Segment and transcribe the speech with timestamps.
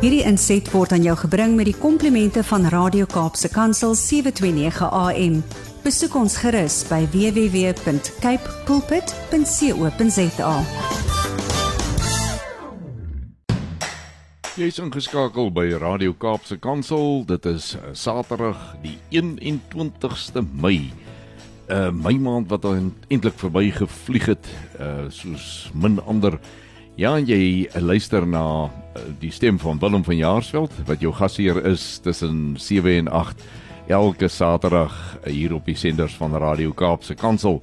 [0.00, 5.34] Hierdie inset word aan jou gebring met die komplimente van Radio Kaapse Kansel 729 AM.
[5.84, 10.54] Besoek ons gerus by www.cape pulpit.co.za.
[14.56, 17.26] Jy is ingeskakel by Radio Kaapse Kansel.
[17.28, 20.88] Dit is eh, Saterdag die 21ste Mei.
[21.68, 24.48] 'n uh, Mei maand wat eintlik verby gevlieg het,
[24.80, 26.40] uh soos min ander.
[26.96, 28.70] Ja, jy luister na
[29.18, 33.42] die stem van Willem van Jaarsveld wat jou gasheer is tussen 7 en 8
[33.90, 37.60] elke Saterdag uh, hier op die senders van Radio Kaapse Kansel.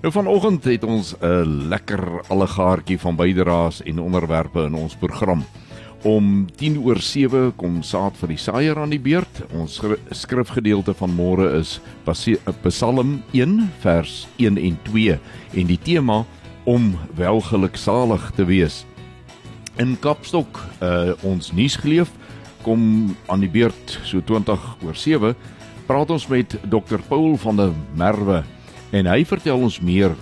[0.00, 5.44] Nou vanoggend het ons 'n lekker allegaartjie van bydraes en onderwerpe in ons program.
[6.02, 9.42] Om 10 oor 7 kom saad vir die saaier aan die beurt.
[9.52, 11.80] Ons skrifgedeelte van môre is
[12.62, 15.18] Psalm 1 vers 1 en 2
[15.52, 16.24] en die tema
[16.64, 18.84] om welgeluksalig te wees.
[19.78, 22.10] In Kapstok, uh, ons nuusgeleef
[22.64, 25.34] kom aan die beurt so 20 oor 7
[25.86, 28.42] praat ons met Dr Paul van der Merwe
[28.90, 30.16] en hy vertel ons meer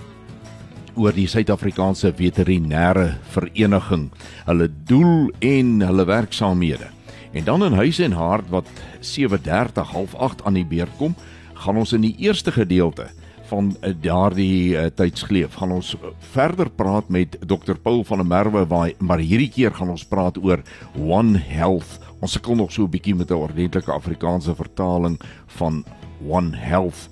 [0.99, 4.09] oor die Suid-Afrikaanse Veterinêre Vereniging,
[4.45, 6.89] hulle doel en hulle werksaamhede.
[7.31, 8.67] En dan in huis en hart wat
[9.01, 11.15] 7:30 half 8 aan die beurt kom,
[11.53, 13.09] gaan ons in die eerste gedeelte
[13.49, 15.95] van eh, daardie uh, tydskleef gaan ons
[16.33, 20.37] verder praat met Dr Paul van der Merwe waar maar hierdie keer gaan ons praat
[20.37, 20.61] oor
[20.97, 21.97] One Health.
[22.19, 25.19] Ons sukkel nog so 'n bietjie met 'n ordentlike Afrikaanse vertaling
[25.59, 25.83] van
[26.27, 27.09] One Health.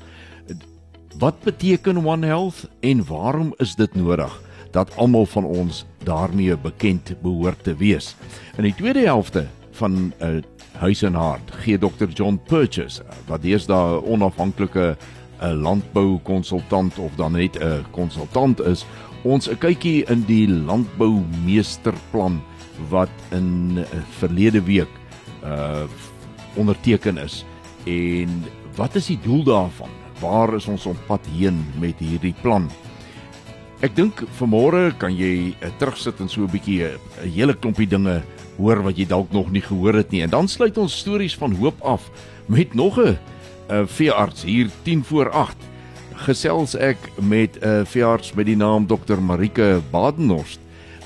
[1.17, 7.21] Wat beteken One Health en waarom is dit nodig dat almal van ons daarmee bekend
[7.21, 8.15] behoort te wees?
[8.57, 10.43] In die tweede helfte van 'n uh, eh,
[10.77, 14.97] huis en hart gee Dr John Purchase wat deesdae 'n onafhanklike
[15.39, 18.85] 'n uh, eh, landboukonsultant of dan net 'n uh, konsultant is,
[19.23, 22.41] ons 'n kykie in die landboumeesterplan
[22.89, 24.89] wat in uh, verlede week
[25.43, 25.85] uh
[26.57, 27.45] onderteken is
[27.85, 28.43] en
[28.75, 29.89] wat is die doel daarvan?
[30.19, 32.67] waar is ons op pad heen met hierdie plan?
[33.85, 37.87] Ek dink vanmôre kan jy uh, terugsit en so 'n bietjie eh, 'n hele klompie
[37.87, 38.23] dinge
[38.57, 40.23] hoor wat jy dalk nog nie gehoor het nie.
[40.23, 42.09] En dan sluit ons stories van hoop af
[42.47, 43.17] met nog 'n
[43.69, 45.55] uh, veearts hier 10 voor 8.
[46.13, 50.59] Gesels ek met 'n uh, veearts met die naam Dr Marike Badenhorst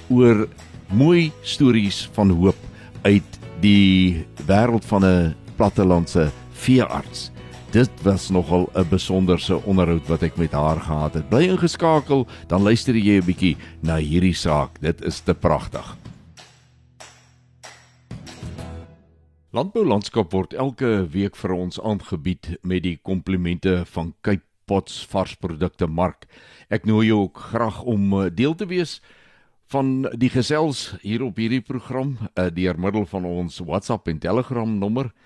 [0.10, 0.48] oor
[0.92, 2.58] mooi stories van hoop
[3.02, 7.32] uit die wêreld van 'n plattelandse veearts.
[7.72, 11.30] Dit was nogal 'n besonderse onderhoud wat ek met haar gehad het.
[11.30, 14.82] Bly ingeskakel, dan luister jy 'n bietjie na hierdie saak.
[14.82, 16.00] Dit is te pragtig.
[19.51, 25.91] Landbou landskap word elke week vir ons aangebied met die komplimente van Cape Pots varsprodukte
[25.91, 26.23] mark.
[26.72, 29.01] Ek nooi jou ook graag om eh, deel te wees
[29.73, 34.79] van die gesels hier op hierdie program uh, deur middel van ons WhatsApp en Telegram
[34.79, 35.19] nommer 0765366961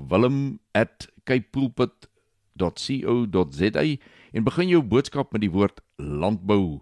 [2.56, 3.96] wilm@capepulpit.co.za
[4.32, 6.82] en begin jou boodskap met die woord landbou.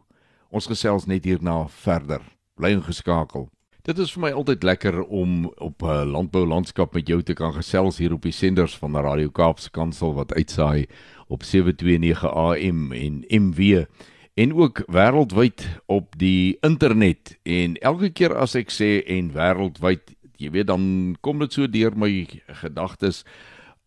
[0.50, 2.22] Ons gesels net hierna verder.
[2.56, 3.50] Bly ingeskakel.
[3.84, 7.34] Dit is vir my altyd lekker om op 'n uh, landbou landskap met jou te
[7.34, 10.86] kan gesels hier op die senders van Radio Kaapse Kansel wat uitsaai
[11.28, 13.86] op 729 AM en MW
[14.34, 20.52] en ook wêreldwyd op die internet en elke keer as ek sê en wêreldwyd jy
[20.52, 23.26] weet dan kom dit so deur my gedagtes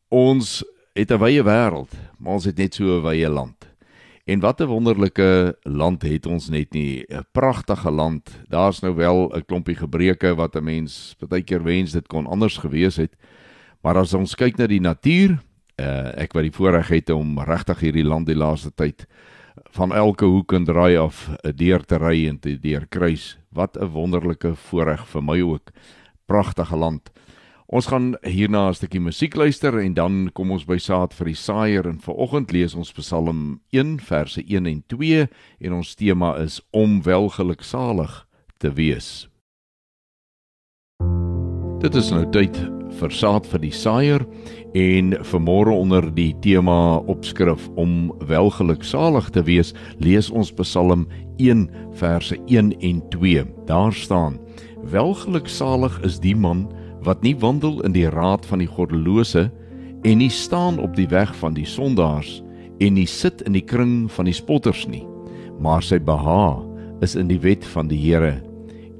[0.08, 3.68] ons het 'n wye wêreld maar ons het net so 'n wye land
[4.24, 9.30] en wat 'n wonderlike land het ons net nie 'n pragtige land daar's nou wel
[9.34, 13.16] 'n klompie gebreke wat 'n mens baie keer wens dit kon anders gewees het
[13.82, 15.38] maar as ons kyk na die natuur
[15.80, 19.06] uh, ek wat die voorreg het om regtig hierdie land die laaste tyd
[19.74, 23.38] van elke hoek en draai af uh, deur te ry en te deur kruis.
[23.54, 25.70] Wat 'n wonderlike voorreg vir my ook.
[26.26, 27.10] Pragtige land.
[27.66, 31.34] Ons gaan hierna 'n stukkie musiek luister en dan kom ons by saad vir die
[31.34, 35.28] saaier en vanoggend lees ons Psalm 1 verse 1 en 2
[35.60, 38.26] en ons tema is om welgeluksalig
[38.58, 39.28] te wees.
[41.80, 42.56] Dit is nou tyd
[43.00, 44.26] vir saad vir die saaier
[44.74, 49.70] En vanmôre onder die tema opskrif om welgeluksalig te wees,
[50.02, 51.04] lees ons Psalm
[51.38, 53.44] 1 verse 1 en 2.
[53.70, 54.40] Daar staan:
[54.90, 56.66] Welgeluksalig is die man
[57.04, 59.50] wat nie wandel in die raad van die goddelose
[60.04, 62.40] en nie staan op die weg van die sondaars
[62.84, 65.04] en nie sit in die kring van die spotters nie,
[65.60, 66.58] maar sy beha
[67.04, 68.38] is in die wet van die Here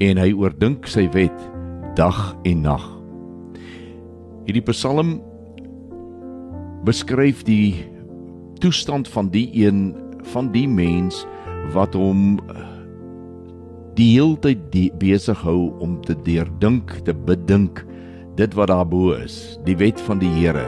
[0.04, 1.36] en hy oordink sy wet
[1.98, 2.84] dag en nag.
[4.44, 5.16] Hierdie Psalm
[6.84, 7.84] beskryf die
[8.60, 9.94] toestand van die een
[10.34, 11.22] van die mens
[11.72, 12.36] wat hom
[13.96, 17.84] die hele tyd besig hou om te deurdink, te bedink
[18.36, 20.66] dit wat daarbo is, die wet van die Here.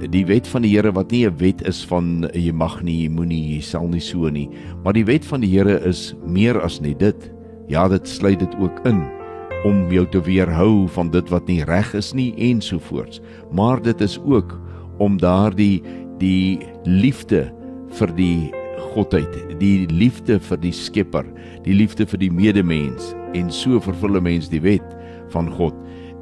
[0.00, 3.10] Die wet van die Here wat nie 'n wet is van jy mag nie, jy
[3.10, 4.48] moenie, jy sal nie so nie,
[4.84, 7.30] maar die wet van die Here is meer as net dit.
[7.68, 9.20] Ja, dit sluit dit ook in
[9.64, 13.20] om jou te weerhou van dit wat nie reg is nie ensovoorts.
[13.52, 14.60] Maar dit is ook
[14.98, 15.82] om daardie
[16.18, 17.52] die liefde
[17.98, 18.50] vir die
[18.94, 21.26] godheid, die liefde vir die Skepper,
[21.64, 24.96] die liefde vir die medemens en so vervul 'n mens die wet
[25.30, 25.74] van God.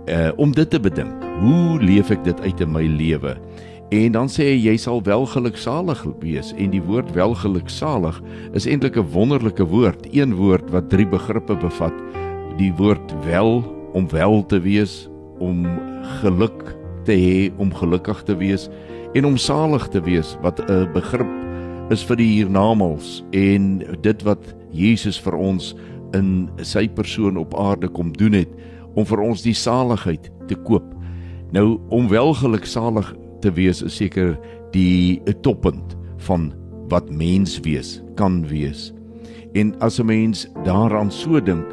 [0.08, 3.37] Uh om dit te bedink, hoe leef ek dit uit in my lewe?
[3.93, 8.19] En dan sê hy jy sal welgeluksalig wees en die woord welgeluksalig
[8.56, 11.94] is eintlik 'n wonderlike woord, een woord wat drie begrippe bevat.
[12.56, 15.08] Die woord wel om wel te wees,
[15.38, 15.64] om
[16.20, 18.69] geluk te hê, om gelukkig te wees
[19.14, 21.32] en om salig te wees wat 'n begrip
[21.90, 25.75] is vir die hiernamaals en dit wat Jesus vir ons
[26.12, 28.49] in sy persoon op aarde kom doen het
[28.94, 30.87] om vir ons die saligheid te koop.
[31.52, 34.37] Nou om welgeluksalig te wees is seker
[34.75, 35.96] die toppunt
[36.29, 36.52] van
[36.88, 38.93] wat mens wees kan wees.
[39.55, 41.67] En as 'n mens daaraan so dink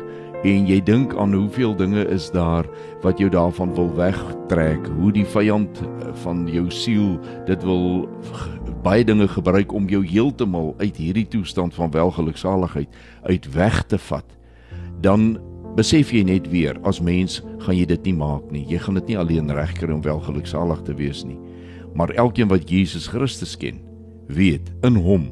[0.43, 2.67] en jy dink aan hoeveel dinge is daar
[3.01, 5.81] wat jou daarvan wil wegtrek, hoe die vyand
[6.13, 8.09] van jou siel dit wil
[8.83, 12.87] baie dinge gebruik om jou heeltemal uit hierdie toestand van welgeluksaligheid
[13.23, 14.25] uit weg te vat,
[15.01, 15.39] dan
[15.75, 18.63] besef jy net weer as mens gaan jy dit nie maak nie.
[18.69, 21.37] Jy gaan dit nie alleen regkry om welgeluksalig te wees nie.
[21.95, 23.79] Maar elkeen wat Jesus Christus ken,
[24.27, 25.29] weet in hom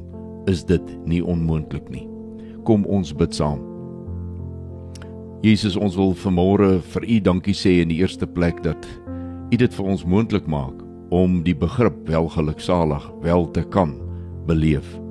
[0.51, 2.07] is dit nie onmoontlik nie.
[2.67, 3.63] Kom ons bid saam.
[5.43, 8.87] Jesus, ons wil vanmôre vir U dankie sê in die eerste plek dat
[9.51, 10.79] U dit vir ons moontlik maak
[11.13, 13.97] om die begrip welgeluksalig wel te kan
[14.47, 15.02] beleef.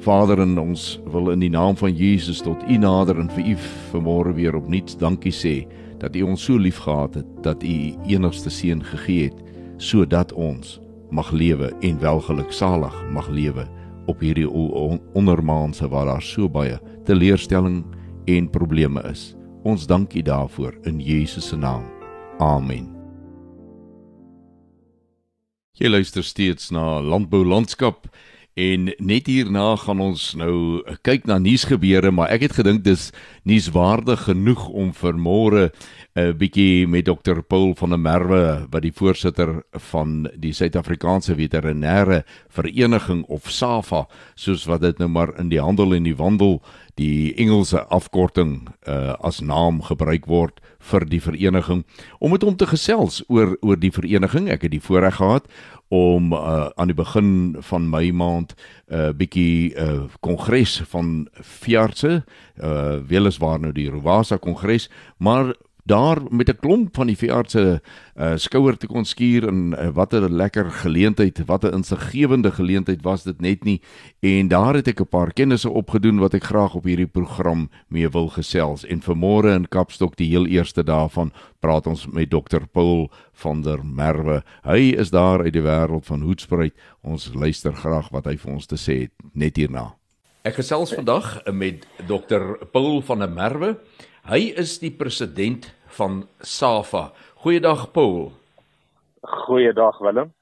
[0.00, 3.56] Vader en ons wil in die naam van Jesus tot U nader en vir U
[3.92, 5.54] vanmôre weer opnuut dankie sê
[6.00, 7.74] dat U ons so liefgehad het dat U
[8.08, 9.42] enigste seun gegee het
[9.76, 10.78] sodat ons
[11.12, 13.66] mag lewe en welgeluksalig mag lewe
[14.08, 17.82] op hierdie ondermaanse waar daar so baie teleurstelling
[18.24, 19.34] en probleme is.
[19.68, 21.84] Ons dank U daarvoor in Jesus se naam.
[22.38, 22.88] Amen.
[25.76, 28.08] Jy luister steeds na Landbou Landskap
[28.58, 33.10] en net hierna gaan ons nou kyk na nuusgebeure, maar ek het gedink dis
[33.48, 35.70] nuuswaardig genoeg om vir môre
[36.16, 42.24] 'n bietjie met dokter Paul van der Merwe wat die voorsitter van die Suid-Afrikaanse Veterinêre
[42.48, 46.60] Vereniging of SAFA, soos wat dit nou maar in die handel en die wandel
[46.96, 50.60] die Engelse afkorting uh, as naam gebruik word
[50.90, 51.84] vir die vereniging
[52.18, 54.48] om met hom te gesels oor oor die vereniging.
[54.50, 55.46] Ek het die voorreg gehad
[55.90, 62.22] om uh, aan die begin van Mei maand 'n uh, bietjie uh, kongres van veeartse,
[62.62, 65.54] uh weliswaar nou die Rowasa kongres, maar
[65.84, 67.82] daar met 'n klomp van die veeartse
[68.16, 73.02] uh, skouer te kon skuur en uh, wat 'n lekker geleentheid, wat 'n insiggewende geleentheid
[73.02, 73.80] was dit net nie.
[74.20, 78.08] En daar het ek 'n paar kennisse opgedoen wat ek graag op hierdie program mee
[78.08, 78.84] wil gesels.
[78.84, 83.84] En vanmôre in Kapstok die heel eerste daarvan praat ons met dokter Paul van der
[83.84, 84.42] Merwe.
[84.62, 86.74] Hy is daar uit die wêreld van Hoedspruit.
[87.02, 89.94] Ons luister graag wat hy vir ons te sê het net hierna.
[90.40, 93.74] Ek gesels vandag met dokter Paul van der Merwe.
[94.28, 97.10] Hy is die president van SAFA.
[97.40, 98.32] Goeiedag Paul.
[99.20, 100.34] Goeiedag Willem.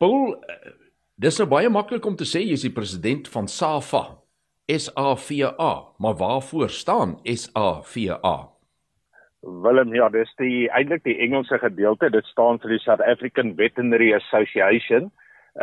[0.00, 0.36] Paul,
[1.20, 4.16] dis nou baie maklik om te sê jy is die president van SAFA.
[4.66, 8.36] SAFA, maar waarvoor staan SAFA?
[9.46, 12.10] Willem, ja, dis die eintlik die Engelse gedeelte.
[12.10, 15.10] Dit staan vir die South African Veterinary Association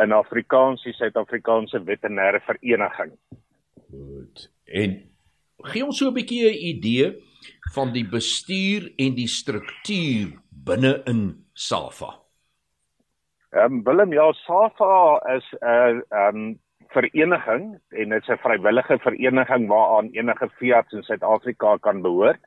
[0.02, 3.12] in Afrikaans die Suid-Afrikaanse Veterinêre Vereniging.
[3.90, 4.48] Goed.
[4.64, 4.96] En
[5.72, 7.06] gee ons so 'n bietjie 'n idee
[7.74, 12.24] van die bestuur en die struktuur binne in SAFA?
[13.54, 16.58] Ehm um, Willem, ja, SAFA is 'n uh, ehm um,
[16.94, 22.40] vereniging en dit's 'n vrywillige vereniging waaraan enige veearts in Suid-Afrika kan behoort.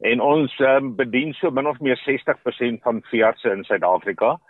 [0.00, 4.40] En ons um, bedien so min of meer 60% van veeartse in Suid-Afrika.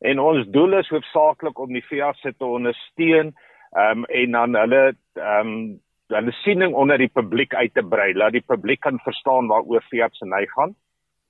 [0.00, 3.34] En ons doel is hoofsaaklik om die veeartse te ondersteun
[3.76, 5.80] um, en dan hulle ehm um,
[6.16, 10.20] hulle siening onder die publiek uit te brei, laat die publiek kan verstaan waaroor veearts
[10.24, 10.74] en hy gaan.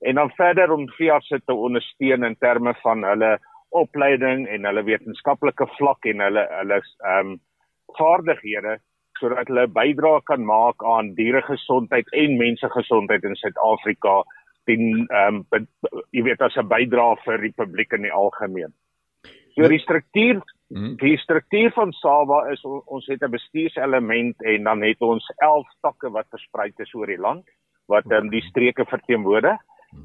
[0.03, 3.37] En dan verder om veearts te ondersteun in terme van hulle
[3.69, 7.39] opleiding en hulle wetenskaplike vlak en hulle hulle ehm um,
[7.97, 8.77] vaardighede
[9.19, 14.21] sodat hulle bydra kan maak aan dieregesondheid en mensegesondheid in Suid-Afrika
[14.69, 15.67] ten ehm um,
[16.11, 18.73] jy weet as 'n bydra vir die publiek in die algemeen.
[19.55, 20.41] So die struktuur
[20.73, 20.95] hmm.
[21.01, 26.11] die struktuur van SAWA is ons het 'n bestuurselement en dan het ons 11 takke
[26.11, 27.45] wat versprei is oor die land
[27.87, 29.59] wat um, die streke verteenwoordig.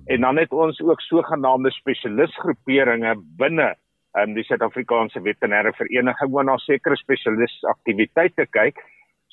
[0.06, 3.74] En dan het ons ook sogenaamde spesialisgroeperinge binne
[4.18, 8.82] um, die Suid-Afrikaanse Veterinêre Vereniging waar na sekere spesialisaktiwiteite kyk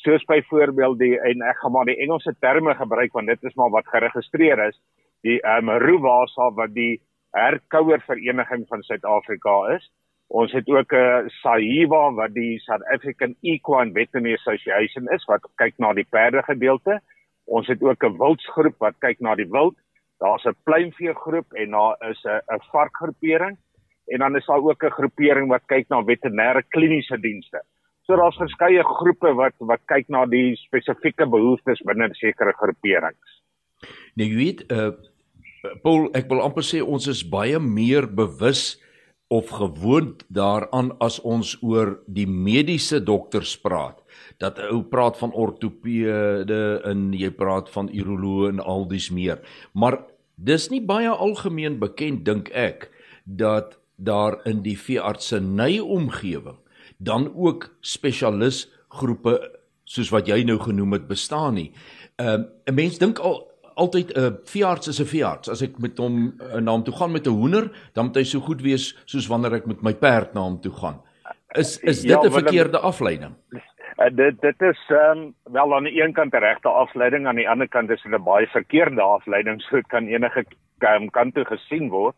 [0.05, 3.71] soos byvoorbeeld die en ek gaan maar die Engelse terme gebruik want dit is maar
[3.73, 4.77] wat geregistreer is
[5.25, 7.01] die um, RUWASA wat die
[7.35, 9.87] herkouer vereniging van Suid-Afrika is
[10.35, 15.47] ons het ook 'n uh, SAHIWA wat die South African Equine Veterinary Association is wat
[15.61, 16.99] kyk na die perde gedeelte
[17.45, 19.75] ons het ook 'n wildsgroep wat kyk na die wild
[20.19, 23.57] daar's 'n pluimvee groep en daar is 'n 'n varkgroepering
[24.07, 27.61] en dan is daar ook 'n groepering wat kyk na veterinêre kliniese dienste.
[28.01, 33.41] So daar's verskeie groepe wat wat kyk na die spesifieke behoeftes binne sekere groeperings.
[34.15, 34.91] Nou jy weet, uh
[35.81, 38.77] Paul, ek wil amper sê ons is baie meer bewus
[39.27, 44.01] of gewoond daaraan as ons oor die mediese dokters praat.
[44.37, 49.41] Dat ou praat van ortopede en jy praat van uroloë en al dies meer.
[49.73, 50.03] Maar
[50.35, 52.91] dis nie baie algemeen bekend dink ek
[53.23, 56.59] dat daar in die veeartseny omgewing
[56.97, 59.39] dan ook spesialis groepe
[59.85, 61.71] soos wat jy nou genoem het bestaan nie.
[62.15, 65.49] Ehm uh, 'n mens dink al altyd 'n uh, veearts is 'n veearts.
[65.49, 68.23] As ek met hom uh, na hom toe gaan met 'n hoender, dan moet hy
[68.23, 71.01] so goed wees soos wanneer ek met my perd na hom toe gaan.
[71.55, 73.35] Is is dit 'n ja, verkeerde afleiding?
[73.95, 77.49] Uh, dit dit is um, wel aan die een kant 'n regte afleiding, aan die
[77.49, 80.45] ander kant is dit 'n baie verkeerde afleiding, so kan enige
[80.79, 82.15] um, kant toe gesien word.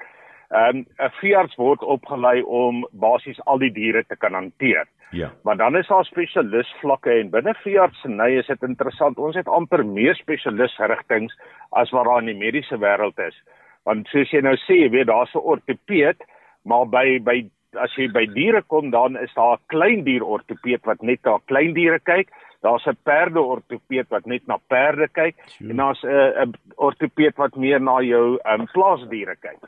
[0.49, 4.85] Ehm um, 'n veearts word opgelei om basies al die diere te kan hanteer.
[5.11, 5.31] Ja.
[5.43, 9.17] Maar dan is daar spesialisvlakke en binne veeartseny is dit interessant.
[9.17, 11.33] Ons het amper meer spesialisrigtinge
[11.69, 13.35] as wat daar in die mediese wêreld is.
[13.83, 16.23] Want soos jy nou sê, jy weet daar's 'n ortopeed,
[16.63, 20.85] maar by by as jy by diere kom dan is daar 'n klein dier ortopeed
[20.85, 22.31] wat net na klein diere kyk.
[22.61, 25.69] Daar's 'n perde ortopeed wat net na perde kyk sure.
[25.69, 29.59] en daar's 'n 'n ortopeed wat meer na jou um, plaasdiere kyk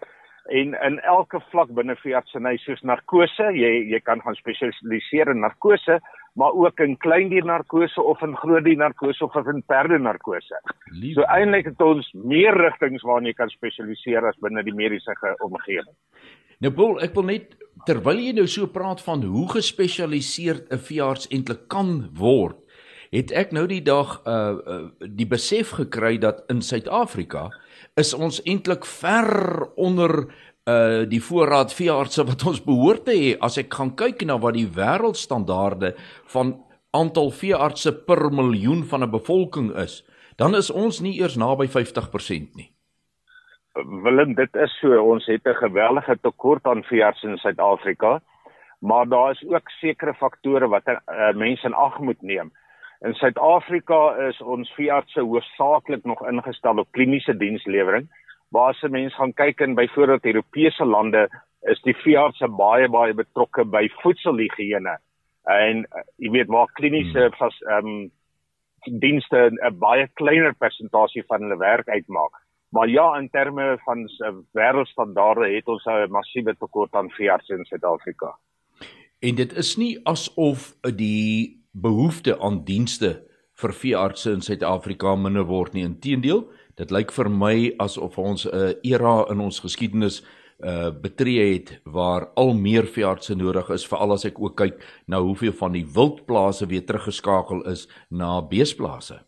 [0.49, 5.99] en in elke vlak binne veeartseny soos narkose, jy jy kan gaan spesialiseer in narkose,
[6.39, 10.61] maar ook in kleindier narkose of in grootdier narkose of in perde narkose.
[11.13, 15.15] So eintlik het ons meer rigtings waarna jy kan spesialiseer as binne die mediese
[15.45, 15.95] omgewing.
[16.59, 17.55] Nou Paul, ek wil net
[17.87, 22.57] terwyl jy nou so praat van hoe gespesialiseerd 'n veearts eintlik kan word,
[23.11, 27.49] het ek nou die dag uh, uh die besef gekry dat in Suid-Afrika
[27.99, 29.29] is ons eintlik ver
[29.75, 30.13] onder
[30.69, 34.57] uh die voorraad veeartse wat ons behoort te hê as ek gaan kyk na wat
[34.57, 35.93] die wêreldstandaarde
[36.33, 36.57] van
[36.95, 40.03] aantal veeartse per miljoen van 'n bevolking is
[40.37, 42.69] dan is ons nie eers naby 50% nie.
[44.03, 48.21] Willem dit is so ons het 'n geweldige tekort aan veeartse in Suid-Afrika
[48.79, 50.97] maar daar is ook sekere faktore wat uh,
[51.35, 52.51] mense in ag moet neem
[53.01, 58.09] In Suid-Afrika is ons veeartse hoofsaaklik nog ingestel op kliniese dienslewering.
[58.51, 61.29] Waar se mense gaan kyk in byvoorbeeld Europese lande
[61.71, 64.97] is die veeartse baie baie betrokke by voedselhigiëne.
[65.47, 67.37] En uh, jy weet waar kliniese hmm.
[67.39, 68.09] vas ehm um,
[68.99, 72.35] dienste 'n baie kleiner persentasie van hulle werk uitmaak.
[72.69, 77.65] Maar ja, in terme van uh, wêreldstandaarde het ons 'n massiewe tekort aan veeartse in
[77.65, 78.35] Suid-Afrika.
[79.19, 85.73] En dit is nie asof die behoefte aan dienste vir veeartse in Suid-Afrika minder word
[85.73, 85.83] nie.
[85.83, 86.45] Inteendeel,
[86.79, 90.23] dit lyk vir my asof ons 'n era in ons geskiedenis
[90.59, 94.75] uh betree het waar al meer veeartse nodig is veral as ek ook kyk
[95.07, 99.21] na hoeveel van die wildplase weer teruggeskakel is na beesplase.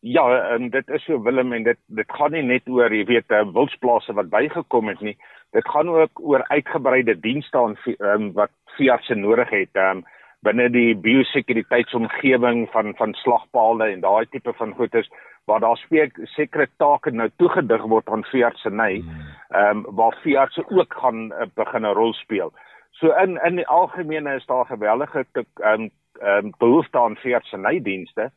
[0.00, 0.24] Ja,
[0.54, 3.44] en dit is so Willem en dit dit gaan nie net oor jy weet uh,
[3.54, 5.16] wildplase wat bygekom het nie.
[5.52, 9.70] Dit gaan ook oor uitgebreide dienste aan um, wat veeartse nodig het.
[9.78, 10.02] Um,
[10.44, 15.08] binne die biosekuriteitsomgewing van van slagpaalde en daai tipe van goedes
[15.44, 19.26] waar daar spreek sekere take nou toegedig word aan veeartseny hmm.
[19.50, 22.52] ehm um, waar veeartse ook gaan uh, begin 'n rol speel.
[22.90, 27.82] So in in die algemene is daar gewellige ehm um, ehm um, behoefte aan veeartseny
[27.82, 28.30] dienste.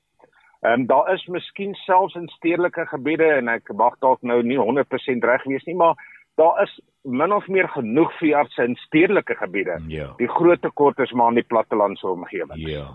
[0.62, 4.58] Ehm um, daar is miskien selfs in stedelike gebiede en ek mag dalk nou nie
[4.58, 5.96] 100% reg wees nie, maar
[6.38, 9.80] daar is min of meer genoeg veeartse in stedelike gebiede.
[9.88, 10.14] Ja.
[10.18, 12.60] Die groot tekort is maar in die plattelandse omgewing.
[12.70, 12.88] Ja.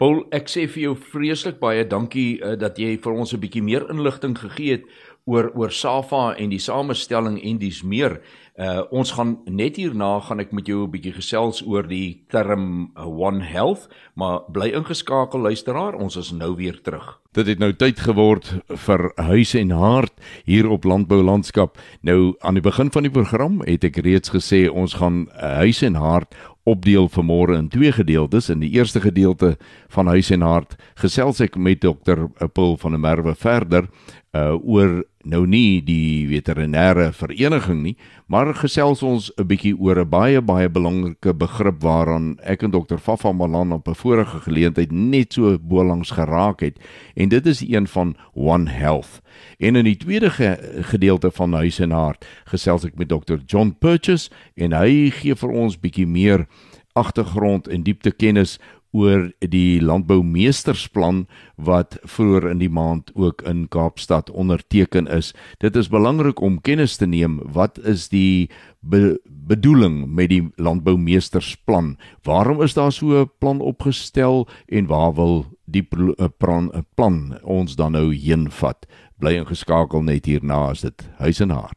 [0.00, 3.62] Paul, ek sê vir jou vreeslik baie dankie uh, dat jy vir ons 'n bietjie
[3.62, 4.86] meer inligting gegee het
[5.24, 8.18] oor oor SAFA en die samestelling en dis meer.
[8.60, 12.90] Uh ons gaan net hierna gaan ek met jou 'n bietjie gesels oor die term
[12.96, 17.20] One Health, maar bly ingeskakel luisteraar, ons is nou weer terug.
[17.32, 20.12] Dit het nou tyd geword vir huis en hart
[20.44, 21.78] hier op landbou landskap.
[22.02, 25.82] Nou aan die begin van die program het ek reeds gesê ons gaan uh, huis
[25.82, 28.50] en hart opdeel vanmôre in twee gedeeltes.
[28.50, 29.56] In die eerste gedeelte
[29.88, 33.88] van huis en hart gesels ek met dokter Paul van der Merwe verder
[34.32, 37.94] uh oor nou nie die veterinêre vereniging nie,
[38.26, 42.98] maar gesels ons 'n bietjie oor 'n baie baie belangrike begrip waaraan ek en dokter
[42.98, 46.78] Fafa Malan op 'n vorige geleentheid net so bolangs geraak het
[47.14, 49.20] en dit is een van One Health.
[49.58, 53.76] En in die tweede ge gedeelte van Huis en Hart gesels ek met dokter John
[53.78, 56.46] Purchase en hy gee vir ons bietjie meer
[56.92, 58.58] agtergrond en diepte kennis
[58.92, 61.24] oor die landboumeestersplan
[61.56, 65.32] wat vroeër in die maand ook in Kaapstad onderteken is.
[65.58, 71.96] Dit is belangrik om kennis te neem wat is die be bedoeling met die landboumeestersplan?
[72.22, 75.86] Waarom is daar so 'n plan opgestel en waar wil die
[76.18, 78.86] eh, plan, eh, plan ons dan nou heen vat?
[79.18, 81.76] Bly ingeskakel net hierna as dit huis en hart.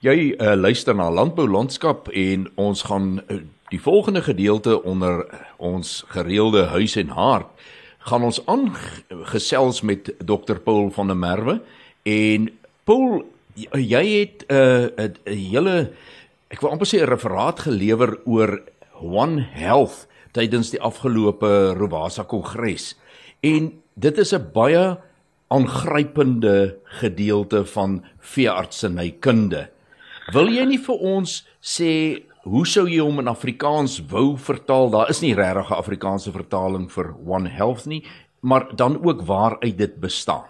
[0.00, 3.36] Jy uh, luister na Landbou Landskap en ons gaan uh,
[3.72, 5.26] Die volgende gedeelte onder
[5.56, 7.48] ons gereelde huis en hart
[8.04, 11.54] gaan ons aangesels met Dr Paul van der Merwe
[12.04, 12.50] en
[12.84, 13.22] Paul
[13.72, 15.92] jy het 'n uh, 'n hele
[16.48, 18.60] ek wil amper sê 'n referaat gelewer oor
[19.00, 22.98] One Health tydens die afgelope Rovasa Kongres
[23.40, 24.98] en dit is 'n baie
[25.48, 29.68] aangrypende gedeelte van veeartsenykunde.
[30.32, 34.90] Wil jy nie vir ons sê hoe sou jy hom in Afrikaans wou vertaal?
[34.90, 38.02] Daar is nie regtig 'n Afrikaanse vertaling vir One Health nie,
[38.40, 40.44] maar dan ook waaruit dit bestaan.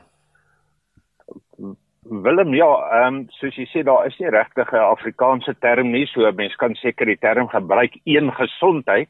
[2.02, 6.06] Willem, ja, ehm um, soos jy sê daar is nie regtig 'n Afrikaanse term nie,
[6.06, 9.08] so mense kan seker die term gebruik een gesondheid,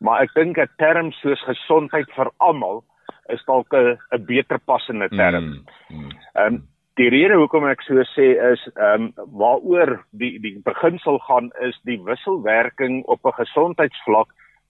[0.00, 2.84] maar ek dink 'n term soos gesondheid vir almal
[3.28, 5.64] is dalk 'n beter passende term.
[5.88, 6.10] Hmm, hmm.
[6.34, 6.56] Ehm mm, mm.
[6.56, 6.71] um,
[7.02, 9.90] Die rede hoekom ek so sê is ehm um, waaroor
[10.20, 14.28] die die beginsel gaan is die wisselwerking op 'n gesondheidsvlak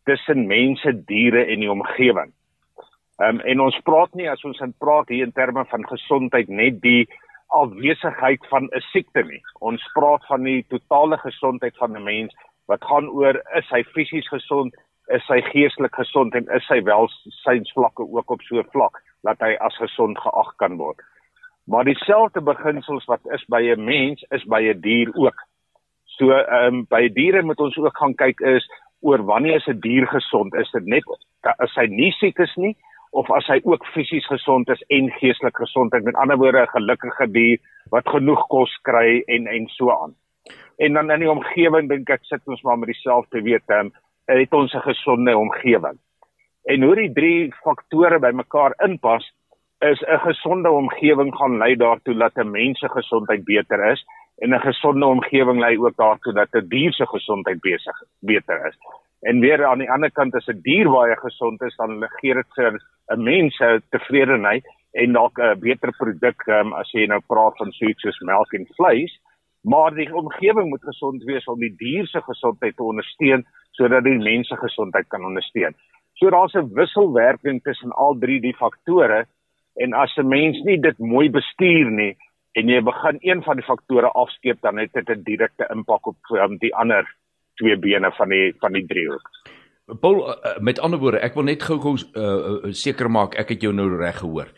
[0.09, 2.33] tussen mense, diere en die omgewing.
[3.21, 6.49] Ehm um, en ons praat nie as ons in praat hier in terme van gesondheid
[6.49, 7.05] net die
[7.61, 9.43] afwesigheid van 'n siekte nie.
[9.61, 12.33] Ons praat van die totale gesondheid van 'n mens
[12.67, 14.73] wat gaan oor is hy fisies gesond,
[15.09, 19.53] is hy geestelik gesond en is sy welsynsvlakke ook op so 'n vlak dat hy
[19.61, 21.01] as gesond geag kan word.
[21.65, 25.39] Maar dieselfde beginsels wat is by 'n mens is by 'n dier ook.
[26.05, 28.67] So ehm um, by diere moet ons ook gaan kyk is
[29.01, 30.55] oor wanneer is 'n die dier gesond?
[30.55, 31.05] Is dit net
[31.59, 32.77] as hy nie siek is nie
[33.11, 36.03] of as hy ook fisies gesond is en geestelik gesond is?
[36.03, 37.59] Met ander woorde 'n gelukkige dier
[37.91, 40.15] wat genoeg kos kry en en so aan.
[40.77, 43.93] En dan in die omgewing dink ek sit ons maar met dieselfde weet ehm um,
[44.27, 45.99] het ons 'n gesonde omgewing.
[46.65, 49.33] En hoe die drie faktore bymekaar inpas
[49.91, 54.05] is 'n gesonde omgewing gaan lei daartoe dat 'n mens se gesondheid beter is
[54.39, 58.77] en 'n gesonde omgewing lei ook daartoe dat 'n dier se gesondheid besig beter is.
[59.21, 62.47] En weer aan die ander kant as 'n dier baie gesond is, dan gee dit
[62.55, 67.57] vir 'n mens 'n tevredenheid en dalk 'n beter produk um, as jy nou praat
[67.57, 69.21] van so iets soos melk en vleis.
[69.63, 74.19] Maar die omgewing moet gesond wees om die dier se gesondheid te ondersteun sodat die
[74.19, 75.75] mens se gesondheid kan ondersteun.
[76.13, 79.27] So daar's 'n wisselwerking tussen al drie die faktore
[79.75, 82.17] En as 'n mens nie dit mooi bestuur nie
[82.53, 86.17] en jy begin een van die faktore afskeep dan het dit 'n direkte impak op
[86.31, 87.07] um, die ander
[87.55, 89.31] twee bene van die van die driehoek.
[90.01, 91.97] Paul uh, met ander woorde, ek wil net gou-gou
[92.71, 94.53] seker uh, uh, maak ek het jou nou reg gehoor.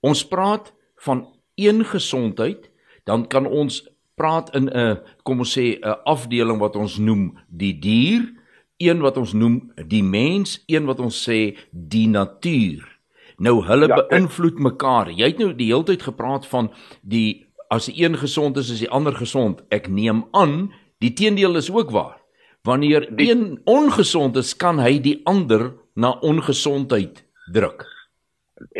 [0.00, 2.70] Ons praat van een gesondheid,
[3.04, 3.82] dan kan ons
[4.14, 8.32] praat in 'n kom ons sê 'n afdeling wat ons noem die dier,
[8.76, 12.93] een wat ons noem die mens, een wat ons sê die natuur.
[13.38, 15.10] Nou hulle ja, beïnvloed mekaar.
[15.10, 16.70] Jy het nou die hele tyd gepraat van
[17.02, 19.64] die as die een gesond is, is die ander gesond.
[19.74, 22.20] Ek neem aan die teendeel is ook waar.
[22.64, 27.84] Wanneer die, een ongesond is, kan hy die ander na ongesondheid druk.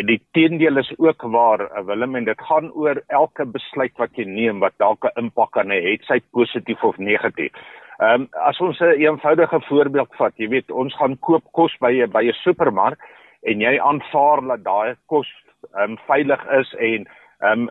[0.09, 4.25] Die teendeel is ook waar, eh, Willem, en dit gaan oor elke besluit wat jy
[4.25, 7.53] neem wat dalk 'n impak kan hê, het sy positief of negatief.
[7.99, 11.93] Ehm um, as ons 'n eenvoudige voorbeeld vat, jy weet, ons gaan koop kos by
[11.93, 12.99] 'n by 'n supermark
[13.45, 15.29] en jy aanvaar dat daai kos
[15.83, 17.07] um, veilig is en
[17.45, 17.69] um,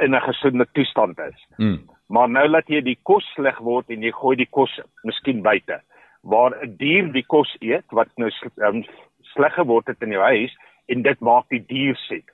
[0.00, 1.46] in 'n gesonde toestand is.
[1.56, 1.80] Mm.
[2.06, 5.80] Maar nou laat jy die kos sleg word en jy gooi die kos miskien buite
[6.22, 8.84] waar 'n dier die kos eet wat nou um,
[9.34, 10.54] sleg geword het in jou huis
[10.86, 12.30] en dit maak die dier siek.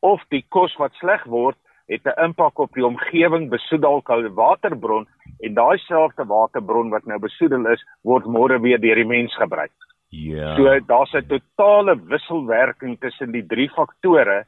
[0.00, 1.56] Of die kos wat sleg word
[1.88, 5.06] het 'n impak op die omgewing, besoedel koue waterbron
[5.40, 9.72] en daai selfde waterbron wat nou besoedel is, word môre weer deur die mens gebruik.
[10.08, 10.56] Ja.
[10.56, 14.46] So daar's 'n totale wisselwerking tussen die drie faktore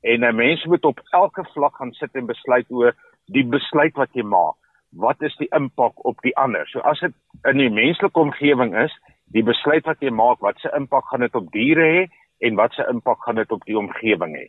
[0.00, 2.94] en 'n mens moet op elke vlak gaan sit en besluit oor
[3.26, 4.56] die besluit wat jy maak.
[4.90, 6.66] Wat is die impak op die ander?
[6.66, 7.12] So as dit
[7.44, 8.92] in die menslike omgewing is,
[9.26, 12.72] die besluit wat jy maak, wat se impak gaan dit op diere hê en wat
[12.72, 14.46] se impak gaan dit op die omgewing hê?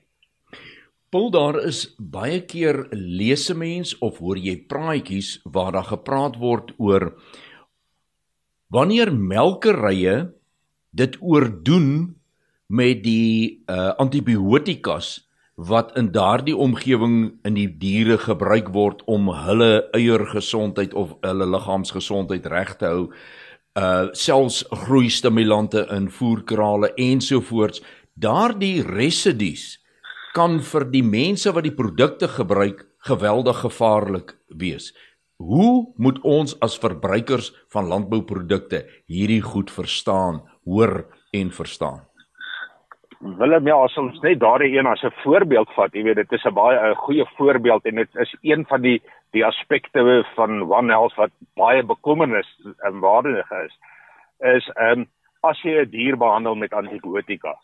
[1.10, 6.72] Pul daar is baie keer lese mens of hoor jy praatjies waar daar gepraat word
[6.78, 7.16] oor
[8.70, 10.39] wanneer melkerye
[10.92, 12.16] dit oordoen
[12.68, 19.90] met die uh antibiotikas wat in daardie omgewing in die diere gebruik word om hulle
[19.98, 23.04] eiergesondheid of hulle liggaamsgesondheid reg te hou.
[23.76, 27.84] Uh selfs groeistimulante in voerkrale ensovoorts.
[28.16, 29.80] Daardie residues
[30.34, 34.94] kan vir die mense wat die produkte gebruik geweldig gevaarlik wees.
[35.40, 42.10] Hoe moet ons as verbruikers van landbouprodukte hierdie goed verstaan, hoor en verstaan?
[43.20, 46.46] Willem ja, as ons net daardie een as 'n voorbeeld vat, jy weet dit is
[46.46, 50.92] 'n baie 'n goeie voorbeeld en dit is een van die die aspekte van One
[50.92, 53.74] Health wat baie bekommernis en waardig is.
[54.40, 55.08] Is ehm um,
[55.42, 57.56] as jy 'n dier behandel met antibiotika,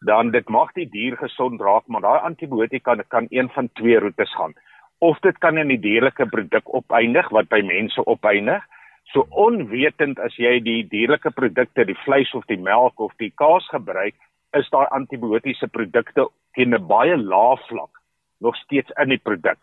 [0.00, 4.34] dan dit mag die dier gesond raak, maar daai antibiotika kan een van twee roetes
[4.34, 4.54] gaan.
[4.98, 8.64] Of dit kan in die dierlike produk opeindig wat by mense opeindig.
[9.12, 13.66] So onwetend as jy die dierlike produkte, die vleis of die melk of die kaas
[13.72, 14.14] gebruik,
[14.54, 17.90] is daai antibiotiese produkte teen 'n baie lae vlak
[18.40, 19.58] nog steeds in die produk.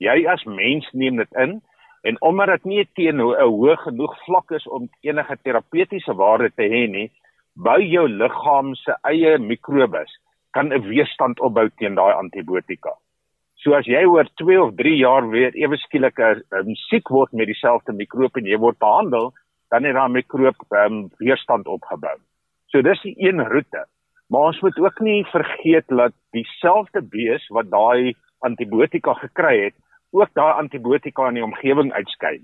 [0.00, 1.60] Jy as mens neem dit in
[2.04, 6.68] en omdat dit nie teen 'n hoë genoeg vlak is om enige terapeutiese waarde te
[6.68, 7.10] hê nie,
[7.56, 10.12] bou jou liggaam se eie mikrobes
[10.52, 12.92] kan 'n weerstand opbou teen daai antibiotika.
[13.64, 17.48] So as jy oor 2 of 3 jaar weer ewe skielik 'n siek word met
[17.48, 19.32] dieselfde mikroop en jy word behandel,
[19.70, 22.18] dan het daai mikroop um, weerstand opgebou.
[22.68, 23.86] So dis die een roete.
[24.28, 29.76] Maar ons moet ook nie vergeet dat dieselfde bees wat daai antibiotika gekry het,
[30.12, 32.40] ook daai antibiotika in die omgewing uitskei.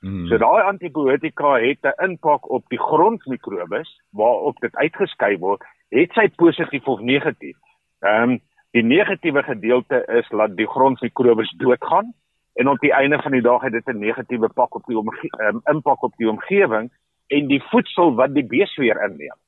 [0.00, 0.26] Hmm.
[0.26, 6.28] So daai antibiotika het 'n impak op die grondmikrobes waarop dit uitgeskei word, het sy
[6.36, 7.56] positief of negatief.
[8.00, 8.40] Ehm um,
[8.72, 12.12] die negatiewe gedeelte is dat die grondmikrobes doodgaan
[12.54, 15.60] en op die einde van die dag het dit 'n negatiewe pak op die um,
[15.64, 16.90] impak op die omgewing
[17.26, 19.38] en die voedsel wat die bees weer inneem.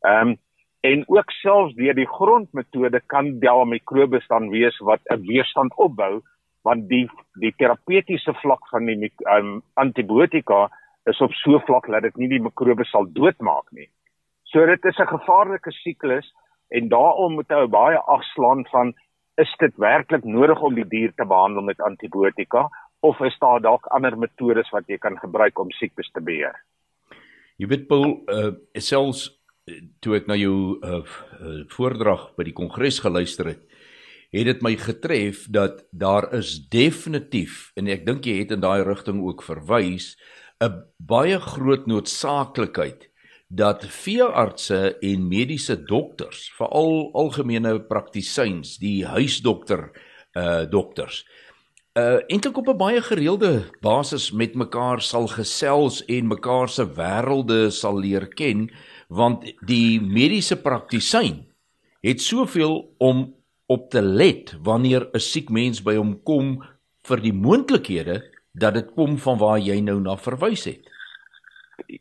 [0.00, 0.36] Ehm um,
[0.82, 6.22] en ook selfs deur die grondmetode kan daar mikrobes dan wees wat 'n weerstand opbou
[6.62, 10.70] want die die terapeutiese vlak van die um, antibiotika
[11.04, 13.88] is op so vlak dat dit nie die mikrobes sal doodmaak nie.
[14.42, 16.34] So dit is 'n gevaarlike siklus
[16.72, 18.94] en daarom moet jy baie agslaan van
[19.40, 22.68] is dit werklik nodig om die dier te behandel met antibiotika
[23.00, 26.54] of is daar dalk ander metodes wat jy kan gebruik om siektes te beheer?
[27.58, 29.28] Jy weet Paul, uh, selfs
[30.02, 33.62] toe ek na jou uh, uh, voordrag by die kongres geluister het,
[34.32, 38.82] het dit my getref dat daar is definitief en ek dink jy het in daai
[38.86, 40.16] rigting ook verwys
[40.62, 43.11] 'n baie groot noodsaaklikheid
[43.52, 49.90] dat veeartse en mediese dokters, veral algemene praktisyns, die huisdokter
[50.32, 51.26] uh dokters
[51.92, 57.70] uh eintlik op 'n baie gereelde basis met mekaar sal gesels en mekaar se wêrelde
[57.70, 58.70] sal leer ken
[59.08, 61.44] want die mediese praktisyn
[62.00, 63.34] het soveel om
[63.66, 66.64] op te let wanneer 'n siek mens by hom kom
[67.04, 70.91] vir die moontlikhede dat dit kom van waar jy nou na verwys het.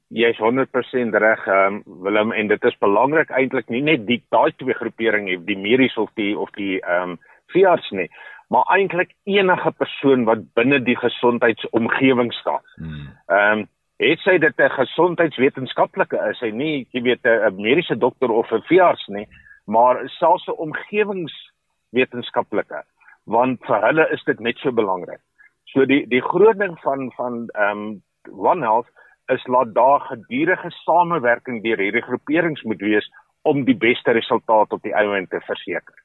[0.07, 4.73] Jy's 100% reg, um, Willem, en dit is belangrik eintlik nie net die daai twee
[4.77, 7.17] groepering hê, die mediese of die of die ehm um,
[7.51, 8.09] veearts nie,
[8.47, 12.61] maar eintlik enige persoon wat binne die gesondheidsomgewing staan.
[12.75, 13.07] Hmm.
[13.27, 13.67] Ehm um,
[14.01, 18.61] het sy dit 'n gesondheidswetenskaplike is, hy nie, jy weet 'n mediese dokter of 'n
[18.69, 19.27] veearts nie,
[19.65, 22.83] maar selfs 'n omgewingswetenskaplike,
[23.25, 25.19] want vir hulle is dit net so belangrik.
[25.65, 28.89] So die die groot ding van van ehm um, One Health
[29.33, 33.07] is laat daar gedurende samewerking deur hierdie groeperings moet wees
[33.47, 35.95] om die beste resultaat op die einde te verseker.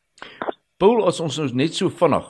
[0.81, 2.27] Paul, as ons nou net so vinnig,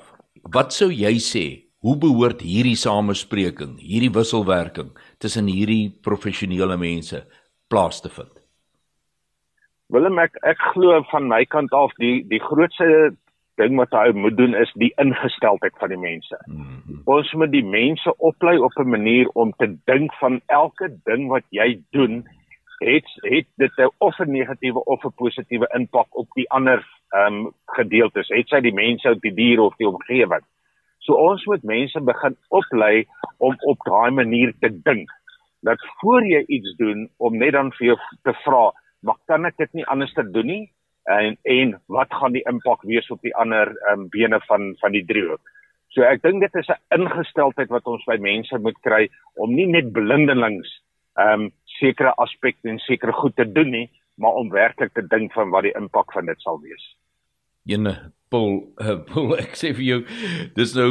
[0.54, 1.46] wat sou jy sê
[1.86, 4.88] Hoe behoort hierdie samespreking, hierdie wisselwerking
[5.22, 7.20] tussen hierdie professionele mense
[7.70, 8.32] plaas te vind?
[9.94, 13.12] Willem ek ek glo van my kant af die die grootste
[13.56, 16.38] ding wat hy moet doen is die ingesteldheid van die mense.
[16.46, 17.00] Mm -hmm.
[17.04, 21.44] Ons moet die mense oplei op 'n manier om te dink van elke ding wat
[21.50, 22.24] jy doen
[22.78, 27.34] het het dit 'n of 'n negatiewe of 'n positiewe impak op die ander ehm
[27.34, 30.44] um, gedeeltes, het sy die mense, die diere of die omgewing.
[30.98, 33.06] So ons moet mense begin oplei
[33.38, 35.10] om op daai manier te dink.
[35.60, 39.56] Dat voor jy iets doen om net dan vir jou te vra, "Maar kan ek
[39.56, 40.70] dit nie anders te doen nie?"
[41.06, 45.04] En en wat gaan die impak wees op die ander um, bene van van die
[45.06, 45.42] driehoek.
[45.94, 49.66] So ek dink dit is 'n ingesteldheid wat ons by mense moet kry om nie
[49.66, 50.68] net blindelings
[51.16, 55.32] ehm um, sekere aspekte en sekere goed te doen nie, maar om werklik te dink
[55.32, 56.96] van wat die impak van dit sal wees.
[57.66, 60.00] Ene Paul, uh, Paul ek sê vir jou,
[60.56, 60.90] dis nou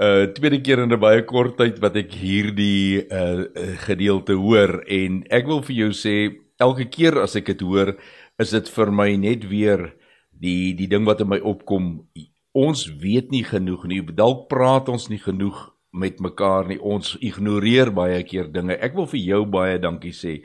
[0.00, 3.44] uh tweede keer in 'n baie kort tyd wat ek hierdie uh
[3.86, 7.96] gedeelte hoor en ek wil vir jou sê elke keer as ek dit hoor,
[8.40, 9.90] is dit vir my net weer
[10.32, 11.92] die die ding wat in my opkom.
[12.56, 14.00] Ons weet nie genoeg nie.
[14.02, 16.80] Dalk praat ons nie genoeg met mekaar nie.
[16.80, 18.78] Ons ignoreer baie keer dinge.
[18.80, 20.40] Ek wil vir jou baie dankie sê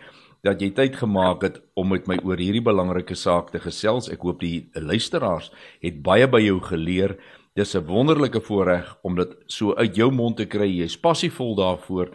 [0.46, 4.12] dat jy tyd gemaak het om met my oor hierdie belangrike saak te gesels.
[4.14, 5.50] Ek hoop die luisteraars
[5.82, 7.16] het baie by jou geleer.
[7.56, 10.68] Dis 'n wonderlike voorreg om dit so uit jou mond te kry.
[10.68, 12.12] Jy's passievol daarvoor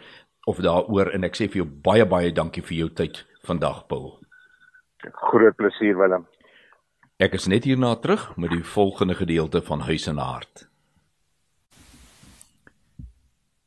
[0.47, 4.20] of daaroor en ek sê vir jou baie baie dankie vir jou tyd vandag, Paul.
[5.09, 6.27] Groot plesier, Willem.
[7.21, 10.67] Ek is net hierna terug met die volgende gedeelte van Huis en Hart.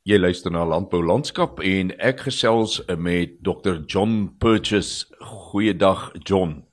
[0.05, 5.07] Jy luister na Landbou Landskap en ek gesels met Dr John Purchase.
[5.21, 6.65] Goeiedag John.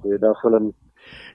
[0.00, 0.72] Goeiedag Willem.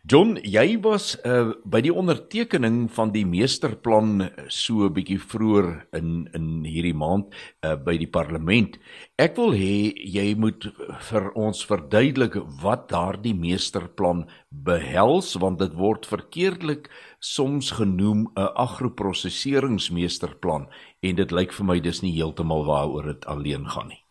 [0.06, 6.30] John, jy was uh, by die ondertekening van die meesterplan so 'n bietjie vroeër in
[6.38, 7.34] in hierdie maand
[7.66, 8.78] uh, by die parlement.
[9.18, 10.70] Ek wil hê jy moet
[11.10, 16.86] vir ons verduidelik wat daardie meesterplan behels want dit word verkeerdelik
[17.18, 20.70] soms genoem 'n agroprosesseringsmeesterplan
[21.02, 24.04] en dit lyk vir my dis nie heeltemal waaroor dit alleen gaan nie.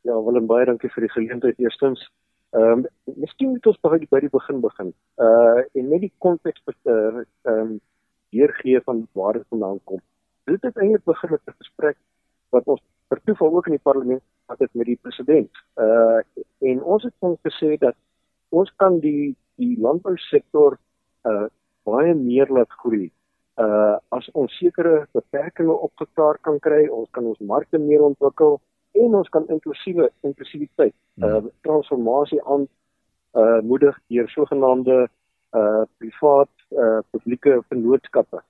[0.00, 2.08] Ja, Willem, baie dankie vir die geleentheid eerstens.
[2.54, 2.86] Ehm um,
[3.18, 4.92] miskien moet ons die, by die begin begin.
[5.18, 7.80] Uh en net die konteks ehm uh, um,
[8.34, 10.02] weergee van waar dit vandaan kom.
[10.50, 11.96] Dit het eintlik begin met 'n gesprek
[12.54, 15.50] wat ons per toeval ook in die parlement gehad het met die president.
[15.86, 16.20] Uh
[16.70, 17.96] en ons het hom gesê dat
[18.48, 20.78] ons kan die die landbousektor
[21.30, 21.46] uh
[21.82, 23.10] baie meer laat groei.
[23.58, 28.60] Uh as ons sekere beperkings opgeklaar kan kry, ons kan ons markte meer ontwikkel
[28.94, 32.66] en ons kan inklusiewe inklusiwiteit uh transformasie aan
[33.32, 35.08] uh moedig deur sogenaamde
[35.60, 38.42] uh privaat uh publieke vennootskappe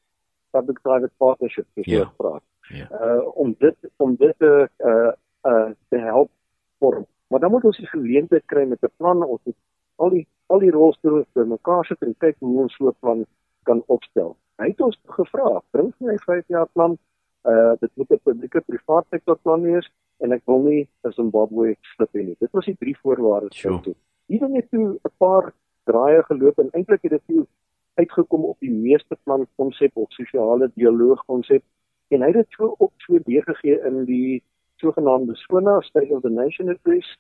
[0.55, 2.45] public private partnerships as jy praat.
[2.73, 2.87] Ja.
[2.91, 4.53] Uh om dit om dit te
[4.91, 5.13] uh
[5.51, 6.31] uh te help
[6.79, 7.07] vorm.
[7.29, 9.57] Maar dan moet ons die geleentheid kry met 'n plan ons moet
[9.97, 13.27] al die al die rolspelers bymekaar sit en kyk hoe ons so 'n plan
[13.63, 14.37] kan opstel.
[14.57, 16.99] Hy het ons gevra, bring vir my 5 jaar plan.
[17.45, 21.77] Uh dit moet 'n publieke privaat sektor plan wees en ek wil nie in Zimbabwe
[21.95, 22.37] slip nie.
[22.39, 23.81] Dit was die drie voorwaardes sure.
[23.81, 23.95] toe.
[24.27, 25.53] Hier het toe 'n paar
[25.85, 27.47] draaie geloop en eintlik het dit toe
[27.95, 31.63] uitgekom op die meeste plan konsep of sosiale dialoog konsep
[32.09, 34.43] en hy het dit so op so deurgegee in die
[34.83, 37.19] sogenaamde SONA State of the Nation Address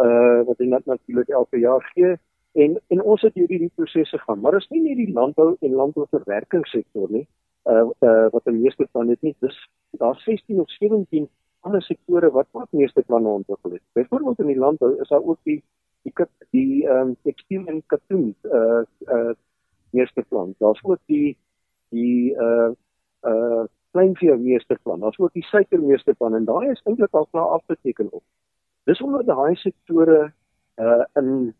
[0.00, 2.16] uh wat hy net natuurlik elke jaar gee
[2.64, 5.78] en en ons het hierdie die prosesse gaan maar is nie net die landbou en
[5.80, 7.26] landbouverwerkingssektor nie
[7.70, 9.60] uh, uh wat die meeste van dit nie dis
[10.02, 11.28] daar 16 of 17
[11.64, 13.82] ander sektore wat ook meeste planne ontwikkel het.
[13.92, 15.62] Byvoorbeeld in die landbou is daar ook die
[16.04, 16.12] die
[16.50, 19.32] die ehm um, tekstiel en katoen uh uh
[19.90, 20.54] meeste plan.
[20.58, 21.36] Daar's ook die
[21.88, 22.70] die uh
[23.22, 25.00] uh kleinvee meeste plan.
[25.00, 28.22] Daar's ook die suiker meeste plan en daai is eintlik al klaar afgeteken op.
[28.84, 30.32] Dis omdat daai sektore
[30.76, 31.54] uh in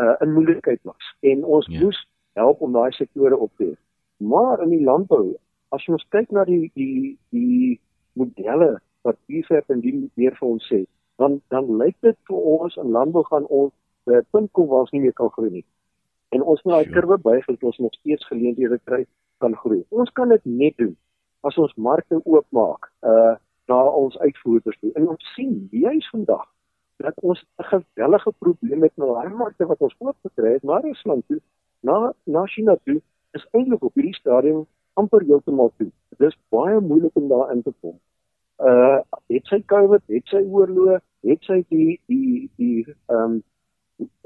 [0.00, 1.80] uh in moeilikheid was en ons ja.
[1.80, 3.76] moes help om daai sektore op te.
[4.16, 5.36] Maar in die landbou,
[5.68, 7.80] as ons kyk na die die die
[8.12, 10.84] modelle wat PFAP en die meer vir ons sê,
[11.20, 13.72] dan dan lyk dit vir ons in landbou gaan ons
[14.08, 15.64] by 'n punt kom waar ons nie meer kan groei nie.
[16.34, 19.06] En ons moet daai kurwe buig dat ons nog steeds geleenthede kry
[19.38, 19.84] kan groei.
[19.90, 20.96] Ons kan dit net doen
[21.42, 23.34] as ons markte oopmaak uh
[23.66, 24.90] na ons uitvoerders toe.
[24.92, 26.44] En ons sien juis vandag
[26.96, 30.80] dat ons 'n gewellige probleem met nou daai markte wat ons oop gekry het na
[30.80, 31.40] Rusland toe,
[31.80, 33.00] na na China toe,
[33.32, 35.90] is eintlik op hierdie stadium amper heeltemal toe.
[36.18, 37.98] Dit is baie moeilik om daar in te kom
[38.58, 43.42] uh het sy COVID, het sy oorloë, het sy die die die ehm um,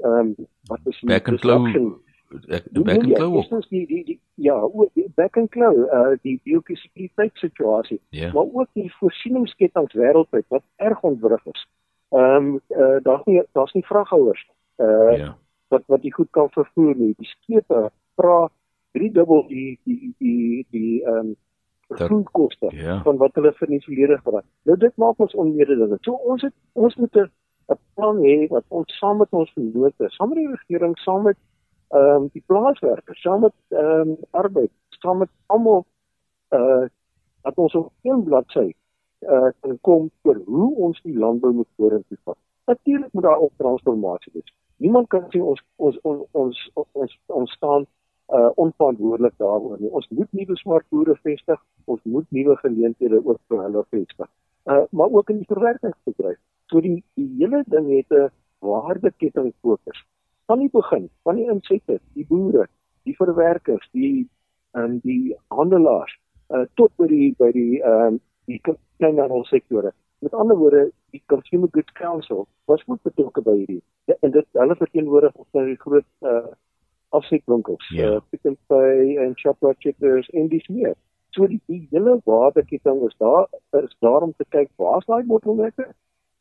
[0.03, 0.35] ehm um,
[0.69, 1.65] wat is back and claw
[2.29, 6.39] back and claw is die die die ja, ook die back and claw uh die
[6.43, 8.33] biosekuriteit situasie, yeah.
[8.33, 11.67] maar ook die voorsieningsketTINGS wêreldwyd wat erg ontwrig is.
[12.09, 15.17] Ehm um, uh daar's nie daar's nie vraghouers uh ja.
[15.17, 15.33] yeah.
[15.67, 17.13] wat wat jy goed kan vervoer nie.
[17.17, 18.49] Die skepe vra
[18.91, 21.35] drie dubbel die die die die ehm um,
[21.89, 23.01] vervoerkoste Ja.
[23.03, 24.45] van wat hulle vir die verlede gebruik.
[24.63, 26.03] Nou dit maak ons onmededingend.
[26.03, 27.29] So ons het ons moet 'n
[27.69, 31.37] 'n plan hê wat ons saam met ons vennote, saam met die regering, saam met
[31.89, 35.85] ehm um, die plaaswerkers, saam met ehm um, arbeid, saam met almal
[36.49, 36.85] uh
[37.41, 38.73] dat ons op een bladsy
[39.21, 42.37] uh kan kom oor hoe ons die landbou moet vorentoe vat.
[42.65, 44.53] Natuurlik moet daar ook transformasie wees.
[44.77, 47.85] Niemand kan sê ons ons ons ons ons, ons staan
[48.33, 49.89] uh onverantwoordelik daaroor nie.
[49.89, 51.61] Ons moet nuwe swart boere vestig,
[51.93, 54.29] ons moet nuwe geleenthede ook vir hulle vestig.
[54.65, 56.37] Uh maar ook in die verwerkingsbedryf.
[56.71, 58.29] So die die hele ding het 'n
[58.65, 60.05] waardeketting fokus.
[60.45, 62.67] Van die begin, van die insette, die boere,
[63.03, 64.27] die verwerkers, die
[64.71, 66.17] en um, die handelaars
[66.49, 68.61] uh tot by die by die ehm um, die
[68.97, 69.93] kleinhandelsektore.
[70.19, 73.81] Met ander woorde, die Consumer Goods Council was goed betrokke by hierdie.
[74.05, 76.49] Ja, en dit hulle verteenwoordig ons nou die groot uh
[77.09, 78.09] afsetwinkels, Ja.
[78.15, 80.95] uh Pick n Pay en Shoprite Checkers en dis meer.
[81.35, 83.47] So die, die hele waardeketting is daar
[83.83, 85.89] is daar om te kyk waar's daai bottelnekke?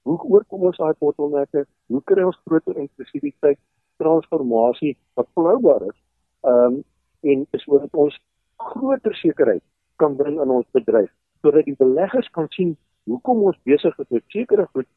[0.09, 1.67] Hoe oorkom ons daai bottelnekke?
[1.93, 3.59] Hoe kry ons groter inklusiwiteit,
[4.01, 5.99] transformasie wat volhoubaar is?
[6.47, 6.85] Ehm um,
[7.21, 8.19] en is sodat ons
[8.57, 9.63] groter sekerheid
[9.97, 11.11] kan bring in ons bedryf
[11.43, 12.75] sodat die beleggers kan sien
[13.11, 14.89] hoekom ons besig is met sekere goed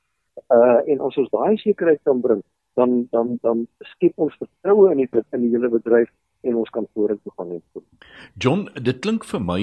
[0.55, 2.41] uh en as ons daai sekerheid kan bring
[2.79, 6.09] dan dan dan skep ons vertroue in die in die hele bedryf
[6.43, 7.83] en ons kan vorentoe gaan net.
[8.39, 9.59] John, dit klink vir my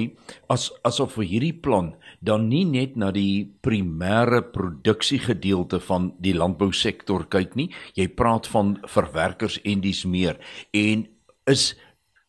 [0.52, 1.92] as asof vir hierdie plan
[2.24, 7.68] dan nie net na die primêre produksiegedeelte van die landbousektor kyk nie.
[7.98, 10.38] Jy praat van verwerkers en dis meer
[10.76, 11.06] en
[11.48, 11.72] is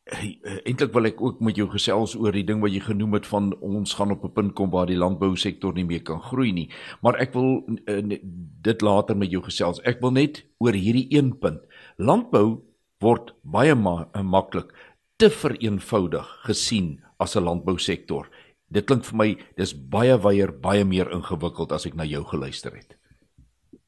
[0.10, 3.52] eintlik wil ek ook met jou gesels oor die ding wat jy genoem het van
[3.66, 6.70] ons gaan op 'n punt kom waar die landbousektor nie meer kan groei nie.
[7.02, 8.18] Maar ek wil uh,
[8.62, 9.82] dit later met jou gesels.
[9.84, 11.62] Ek wil net oor hierdie een punt.
[11.98, 12.62] Landbou
[13.04, 14.74] word baie ma maklik
[15.20, 18.28] te vereenvoudig gesien as 'n landbousektor.
[18.72, 22.72] Dit klink vir my dis baie wyer, baie meer ingewikkeld as ek na jou geluister
[22.76, 22.98] het.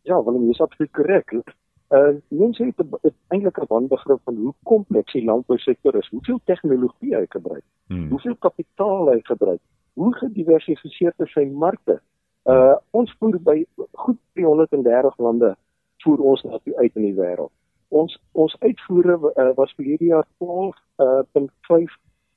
[0.04, 1.32] Ja, Willem, jy is absoluut korrek.
[1.92, 7.16] Uh mense het, het eintlik 'n wanbegrip van hoe kompleks die landbousektor is, hoeveel tegnologie
[7.16, 8.10] hy gebruik, hmm.
[8.10, 9.62] hoeveel kapitaal hy gebruik,
[9.94, 12.02] hoe gediversifiseerd is sy markte.
[12.46, 15.56] Uh ons voer by goed 330 lande
[16.04, 17.52] voer ons natuurlik uit in die wêreld.
[17.92, 21.88] Ons ons uitvoere uh, was vir hierdie jaar 12.5 uh,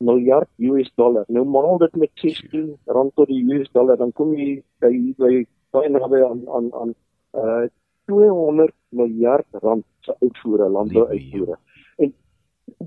[0.03, 1.25] miljard US dollar.
[1.29, 5.33] Nou maal dit met 16 rand tot die US dollar, dan kom jy by by
[5.75, 6.95] baie naby aan aan aan
[7.39, 7.65] uh
[8.11, 11.57] 200 miljard rand se uitvoere, landbouuitvoere.
[11.97, 12.11] En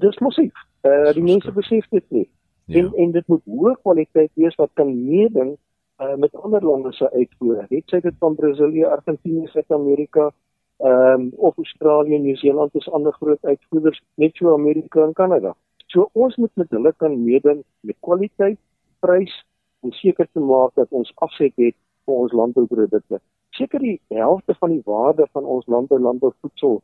[0.04, 0.66] dis massief.
[0.86, 2.28] Uh die mense besef dit nie.
[2.66, 2.84] Ja.
[2.84, 5.56] En en dit moet hoë kwaliteit wees wat kan meeding
[6.04, 7.66] uh met ander lande se uitvoere.
[7.70, 10.30] Net sê dit van Brasilië, Argentinië, Suid-Amerika,
[10.78, 15.56] ehm um, of Australië, Nieu-Seeland is ander groot uitvoerders, net so Amerika en Kanada.
[15.88, 18.60] So ons moet met hulle kan meeding met kwaliteit,
[19.00, 19.34] prys
[19.80, 23.22] om seker te maak dat ons afset het vir ons landbouprodukte
[23.58, 26.82] seker die helfte van die waarde van ons landbou landbouvoedsel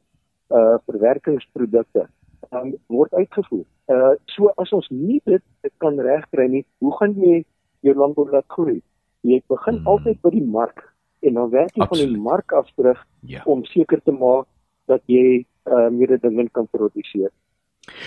[0.54, 2.08] uh verwerkingsprodukte
[2.52, 3.66] um, word uitgevoer.
[3.94, 7.44] Uh so as ons nie dit, dit kan regkry nie, hoe gaan jy
[7.86, 8.82] jou landbou laat groei?
[9.24, 9.88] Jy begin hmm.
[9.88, 10.84] altyd by die mark
[11.24, 12.04] en dan werk jy Absoluut.
[12.04, 13.42] van die mark af terug ja.
[13.46, 14.48] om seker te maak
[14.92, 17.32] dat jy uh meer dinge kan produseer.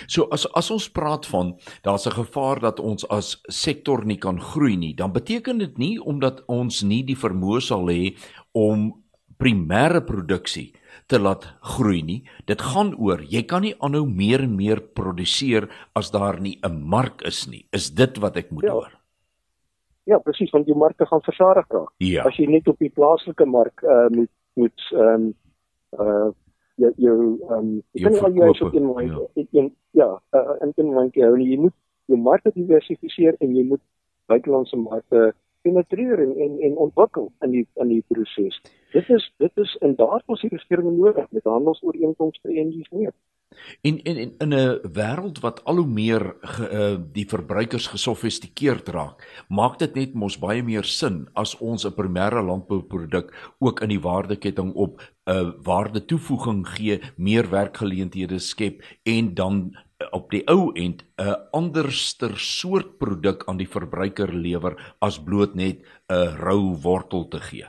[0.08, 4.40] So as as ons praat van daar's 'n gevaar dat ons as sektor nie kan
[4.40, 8.16] groei nie, dan beteken dit nie omdat ons nie die vermoë sal hê
[8.52, 9.04] om
[9.36, 10.72] primêre produksie
[11.06, 12.24] te laat groei nie.
[12.46, 16.82] Dit gaan oor jy kan nie aanhou meer en meer produseer as daar nie 'n
[16.82, 17.66] mark is nie.
[17.72, 18.72] Is dit wat ek moet ja.
[18.72, 18.92] hoor?
[20.06, 21.90] Ja, presies, want die markte gaan versadig raak.
[21.98, 22.22] Ja.
[22.28, 25.32] As jy net op die plaaslike mark uh, moet moet ehm um,
[25.98, 26.28] uh
[26.76, 27.16] jou jou
[27.48, 30.94] ehm um, jy kan al jou op een mind ja, een, ja uh, in een
[30.94, 31.32] mind hou.
[31.40, 31.74] Jy moet
[32.06, 33.82] jou markte diversifiseer en jy moet
[34.30, 35.32] buitelandse markte
[35.66, 38.60] penetreer en en en ontwikkel in die in die proses.
[38.92, 43.14] Dit is dit is in daarvoor se regering nodig met handelsooreenkomste en dis meer.
[43.82, 49.44] En en in 'n wêreld wat al hoe meer ge, uh, die verbruikers gesofistikeerd raak,
[49.48, 54.00] maak dit net mos baie meer sin as ons 'n primêre landbouproduk ook in die
[54.00, 60.42] waardeketting op 'n uh, waarde toevoeging gee, meer werkgeleenthede skep en dan uh, op die
[60.46, 66.14] ou end 'n uh, anderster soort produk aan die verbruiker lewer as bloot net 'n
[66.14, 67.66] uh, rou wortel te gee.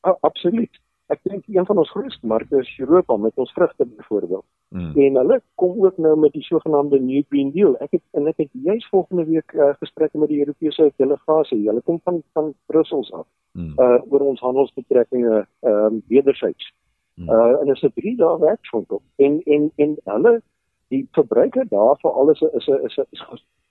[0.00, 4.44] Oh, absoluut ek dink een van ons grootste markte is Europa met ons vrugte byvoorbeeld.
[4.68, 4.92] Mm.
[5.04, 7.76] En hulle kom ook nou met die sogenaamde New Green Deal.
[7.84, 11.64] Ek het en ek het juis volgende week uh, gesprekke met die Europese delegasie.
[11.68, 13.26] Hulle kom van van Brussels af.
[13.52, 13.72] Mm.
[13.76, 16.72] Uh oor ons handelsbetrekkinge ehm um, wederzijds.
[17.14, 17.28] Mm.
[17.28, 19.02] Uh en is 'n 3 dae werkswinkel.
[19.16, 20.42] En en en hulle
[20.88, 23.24] die verbruiker daar vir alles is 'n is 'n is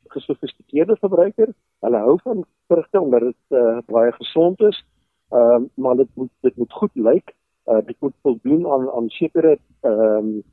[0.07, 1.53] gesofistikeerde verbruiker.
[1.79, 4.85] Hulle hou van vrugte omdat dit uh, baie gesond is.
[5.29, 7.35] Ehm um, maar dit moet dit moet goed lyk.
[7.65, 10.43] Uh, dit moet voldoen aan aan sekere ehm um,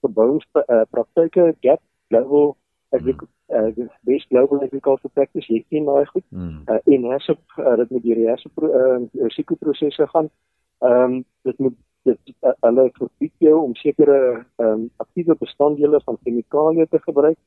[0.00, 2.56] verbouingspraktyke, uh, gap level
[2.90, 6.24] agriculture uh, base global agriculture practice jy ken daai goed.
[6.28, 6.62] Mm.
[6.66, 10.30] Uh, en HACCP uh, dit moet deur die HACCP uh, risikoprosesse gaan.
[10.78, 11.76] Ehm um, dit moet
[12.08, 14.18] dit uh, hulle verbied jou om sekere
[14.56, 17.38] ehm um, aktiewe bestanddele van chemikalieë te gebruik.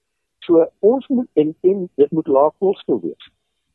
[0.45, 3.29] So ons moet en, en dit moet laag koolstof wees.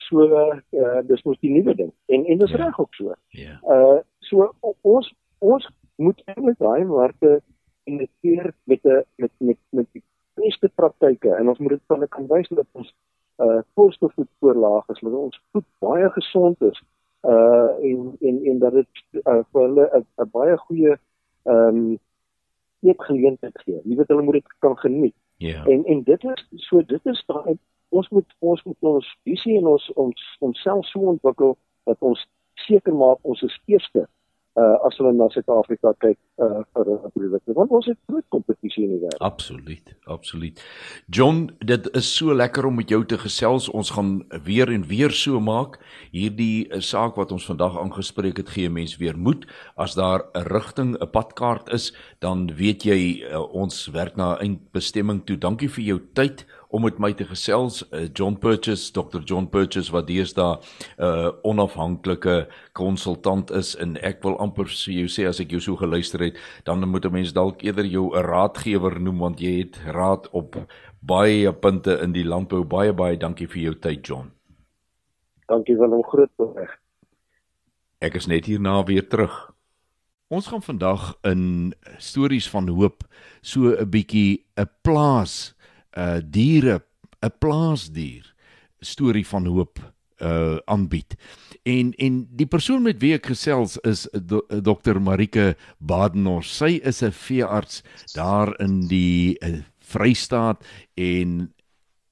[0.09, 1.93] So uh, dis mos die nuwe ding.
[2.07, 2.57] En en dis ja.
[2.65, 3.15] reg ook so.
[3.29, 3.59] Ja.
[3.63, 3.99] Uh
[4.29, 4.51] so
[4.83, 7.41] ons ons moet eintlik daai markte
[7.85, 10.03] investeer met 'n met met met die
[10.35, 12.95] beste praktyke en ons moet dit van 'n kan wys dat ons
[13.39, 16.83] uh koolstofvoet voorlaag is, dat ons voet baie gesond is
[17.23, 20.99] uh en en en dat dit uh, vir hulle 'n baie goeie
[21.43, 21.99] ehm um,
[22.81, 23.81] eetgeleentheid gee.
[23.85, 25.15] Jy weet hulle moet dit kan geniet.
[25.37, 25.49] Ja.
[25.49, 25.69] Yeah.
[25.69, 27.59] En en dit is so dit is daai
[27.91, 31.57] ons moet ons moet ons visie en ons ons onsself so ontwikkel
[31.87, 32.27] dat ons
[32.67, 34.07] seker maak ons is eerste
[34.57, 38.85] uh as hulle na Suid-Afrika kyk uh vir 'n produkte want ons het groot kompetisie
[38.85, 39.21] in die wêreld.
[39.21, 40.63] Absoluut, absoluut.
[41.13, 43.69] John, dit is so lekker om met jou te gesels.
[43.69, 45.79] Ons gaan weer en weer so maak.
[46.11, 49.45] Hierdie uh, saak wat ons vandag aangespreek het, gee mense weer moed.
[49.77, 54.41] As daar 'n rigting, 'n padkaart is, dan weet jy uh, ons werk na 'n
[54.41, 55.37] eindbestemming toe.
[55.37, 56.47] Dankie vir jou tyd
[56.77, 61.31] om met my te gesels uh, John Purchase Dr John Purchase wat deesdae 'n uh,
[61.43, 63.75] onafhanklike konsultant is.
[63.81, 67.07] En ek wil amper vir jou sê as ek jou so geluister het dan moet
[67.07, 70.57] 'n mens dalk eerder jou 'n raadgewer noem want jy het raad op
[71.01, 72.65] baie punte in die landbou.
[72.65, 74.31] Baie baie dankie vir jou tyd John.
[75.49, 76.79] Dankie wel om groot reg
[77.99, 79.57] Ek is net hierna weer terug.
[80.29, 83.05] Ons gaan vandag in stories van hoop
[83.41, 85.55] so 'n bietjie 'n plaas
[85.97, 86.83] uh diere
[87.23, 88.35] 'n plaasdier
[88.81, 89.79] storie van hoop
[90.23, 91.17] uh aanbied.
[91.63, 96.55] En en die persoon met wie ek gesels is do, Dr Marike Badenhorst.
[96.55, 97.83] Sy is 'n veearts
[98.15, 101.53] daar in die uh, Vrystaat en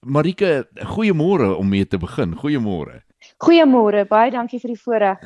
[0.04, 2.34] Marike, goeiemôre om mee te begin.
[2.36, 3.00] Goeiemôre.
[3.40, 4.04] Goeiemôre.
[4.08, 5.22] Baie dankie vir die voorreg.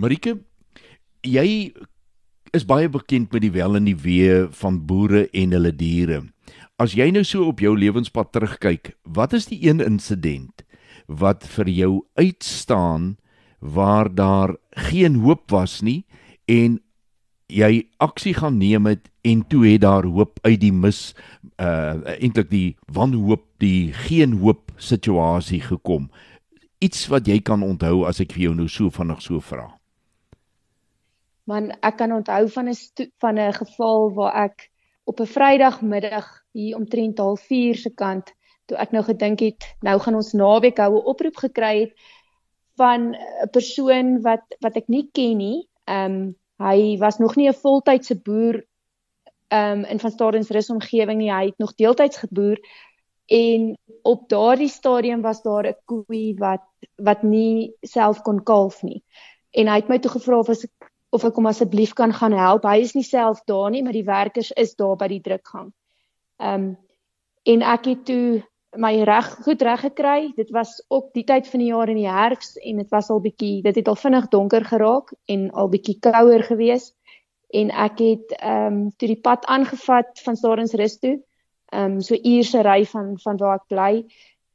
[0.00, 0.38] Marike,
[1.20, 1.72] jy
[2.56, 6.22] is baie bekend met die wel en die wee van boere en hulle diere.
[6.80, 10.62] As jy nou so op jou lewenspad terugkyk, wat is die een insident
[11.10, 13.18] wat vir jou uitstaan
[13.58, 14.54] waar daar
[14.88, 16.06] geen hoop was nie
[16.48, 16.78] en
[17.50, 21.12] jy aksie gaan neem het en toe het daar hoop uit die mis
[21.60, 26.08] uh eintlik die wanhoop, die geen hoop situasie gekom.
[26.80, 29.66] Iets wat jy kan onthou as ek vir jou nou so vinnig so vra.
[31.44, 34.70] Man, ek kan onthou van 'n van 'n geval waar ek
[35.10, 38.32] op 'n Vrydagmiddag hier omtrent 04:30 se kant
[38.66, 41.94] toe ek nou gedink het nou gaan ons naweek hou 'n oproep gekry het
[42.78, 45.68] van 'n persoon wat wat ek nie ken nie.
[45.84, 48.62] Ehm um, hy was nog nie 'n voltydse boer
[49.48, 51.32] ehm um, in van Stadensrus omgewing nie.
[51.32, 52.58] Hy het nog deeltyds geboer
[53.26, 56.62] en op daardie stadium was daar 'n koei wat
[56.96, 59.02] wat nie self kon kalf nie.
[59.50, 62.64] En hy het my toe gevra of ek of ek hom asseblief kan gaan help.
[62.64, 65.72] Hy is nie self daar nie, maar die werkers is daar by die drukgang.
[66.38, 66.70] Ehm um,
[67.48, 68.42] en ek het toe
[68.76, 70.32] my reg goed reg gekry.
[70.36, 73.22] Dit was ook die tyd van die jaar in die herfs en dit was al
[73.24, 76.92] bietjie dit het al vinnig donker geraak en al bietjie kouer gewees
[77.50, 81.16] en ek het ehm um, toe die pad aangevat van Stadensrus toe.
[81.72, 84.04] Ehm um, so uur se ry van van waar ek bly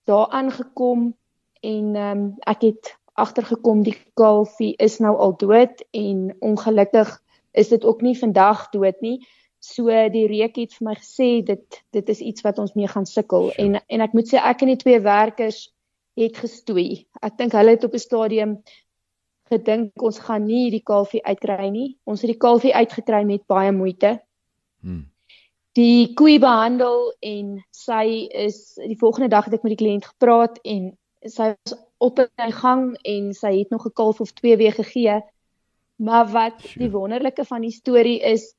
[0.06, 1.16] daar aangekom
[1.62, 7.12] en ehm um, ek het agtergekom die kalfie is nou al dood en ongelukkig
[7.56, 9.20] is dit ook nie vandag dood nie.
[9.64, 13.08] So die reek het vir my gesê dit dit is iets wat ons mee gaan
[13.10, 13.62] sukkel sure.
[13.64, 15.70] en en ek moet sê ek en die twee werkers
[16.20, 17.06] het gestoei.
[17.24, 18.60] Ek dink hulle het op 'n stadium
[19.52, 21.98] gedink ons gaan nie die kalfie uitkry nie.
[22.04, 24.20] Ons het die kalfie uitgekry met baie moeite.
[24.82, 25.06] Hmm.
[25.76, 30.60] Die koei behandel en sy is die volgende dag het ek met die kliënt gepraat
[30.64, 34.74] en sy was op sy gang en sy het nog 'n kalf of twee weer
[34.74, 35.22] gegee.
[35.96, 38.56] Maar wat die wonderlike van die storie is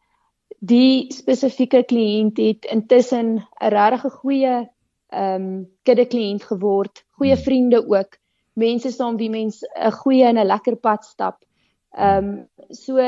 [0.58, 4.68] die spesifieke kliënt het intussen 'n regtig goeie
[5.08, 7.42] ehm um, kudde kliënt geword, goeie hmm.
[7.42, 8.18] vriende ook,
[8.52, 11.44] mense saam wie mens 'n goeie en 'n lekker pad stap.
[11.96, 12.98] Ehm um, so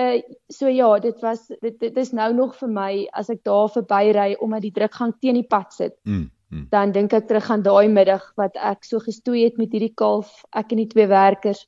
[0.49, 4.37] so ja, dit was dit dit is nou nog vir my as ek daar verbyry
[4.41, 5.97] omdat die drukgang teen die pad sit.
[6.05, 6.67] Mm, mm.
[6.71, 10.45] Dan dink ek terug aan daai middag wat ek so gestoei het met hierdie kalf,
[10.53, 11.67] ek en die twee werkers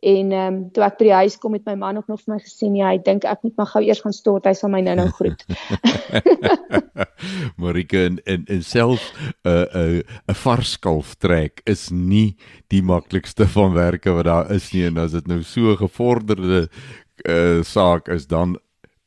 [0.00, 2.34] En ehm um, toe ek by die huis kom met my man ook nog vir
[2.34, 4.82] my gesê nee, hy dink ek moet maar gou eers gaan stort, hy sal my
[4.84, 5.40] nou-nou groet.
[7.62, 12.36] Marika en en, en self 'n uh, 'n uh, 'n varskalf trek is nie
[12.68, 16.68] die maklikste van werke wat daar is nie en as dit nou so gevorderde
[17.24, 18.58] uh, saak is dan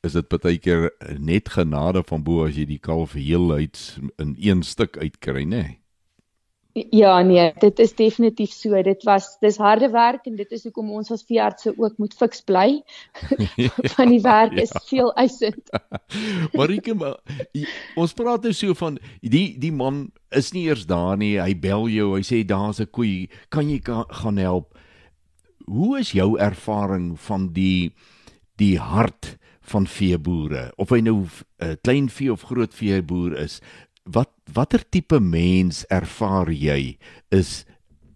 [0.08, 0.90] is dit baie keer
[1.20, 5.64] net genade van bo as jy die kalf heel uit in een stuk uitkry, nê?
[5.64, 5.80] Nee?
[6.94, 8.78] Ja nee, dit is definitief so.
[8.84, 12.44] Dit was dis harde werk en dit is hoekom ons as veeartse ook moet fiks
[12.46, 12.82] bly.
[13.96, 14.62] van die werk ja.
[14.62, 15.74] is veel eisend.
[16.58, 17.18] Marike, maar,
[18.00, 21.40] ons praat nou so van die die man is nie eers daar nie.
[21.42, 24.78] Hy bel jou, hy sê daar's 'n koei, kan jy ka, gaan help?
[25.66, 27.92] Hoe is jou ervaring van die
[28.62, 29.39] die hart
[29.70, 30.70] van veeboere?
[30.78, 31.30] Of hy nou 'n
[31.64, 33.60] uh, klein vee of groot veeboer is,
[34.04, 36.98] wat watter tipe mens ervaar jy
[37.30, 37.66] is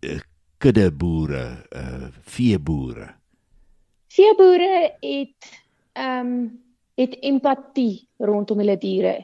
[0.02, 0.20] uh,
[0.58, 1.46] kuddeboere,
[1.76, 3.14] uh, veeboere?
[4.14, 5.52] Veeboere het
[5.94, 6.64] ehm um,
[6.96, 9.24] het empatie rondom hulle diere.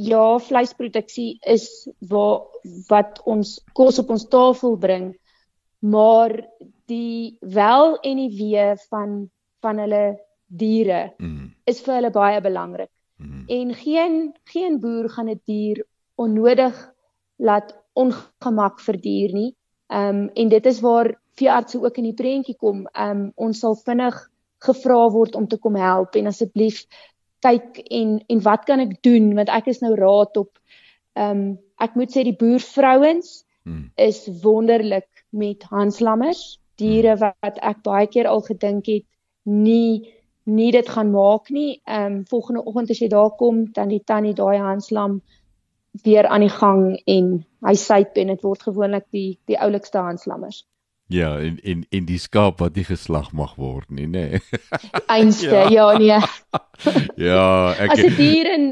[0.00, 1.66] Ja, vleisproduksie is
[2.10, 2.40] waar
[2.88, 5.12] wat ons kos op ons tafel bring,
[5.78, 6.34] maar
[6.90, 9.30] die wel en die wee van
[9.60, 10.04] van hulle
[10.50, 11.52] diere mm.
[11.70, 12.90] is vir hulle baie belangrik.
[13.20, 13.44] Hmm.
[13.52, 15.84] En geen geen boer gaan 'n die dier
[16.16, 16.76] onnodig
[17.36, 19.54] laat ongemak verduur nie.
[19.86, 22.86] Ehm um, en dit is waar veeartse ook in die prentjie kom.
[22.86, 26.86] Ehm um, ons sal vinnig gevra word om te kom help en asseblief
[27.40, 30.58] kyk en en wat kan ek doen want ek is nou raad op
[31.12, 33.90] ehm um, ek moet sê die boervrouens hmm.
[33.96, 37.32] is wonderlik met handslammers, diere hmm.
[37.40, 39.06] wat ek baie keer al gedink het
[39.44, 41.80] nie nie dit gaan maak nie.
[41.84, 45.20] Ehm um, volgende oggend as jy daar kom, dan die tannie daai handslam
[46.02, 47.30] weer aan die gang en
[47.66, 50.64] hy syp en dit word gewoonlik die die oulikste handslammers.
[51.10, 54.26] Ja, en en en die skaap wat nie geslag mag word nie, nê.
[54.30, 54.60] Nee.
[55.16, 55.66] Einste, ja.
[55.68, 56.20] ja nee.
[57.28, 58.68] ja, ek As 'n dier en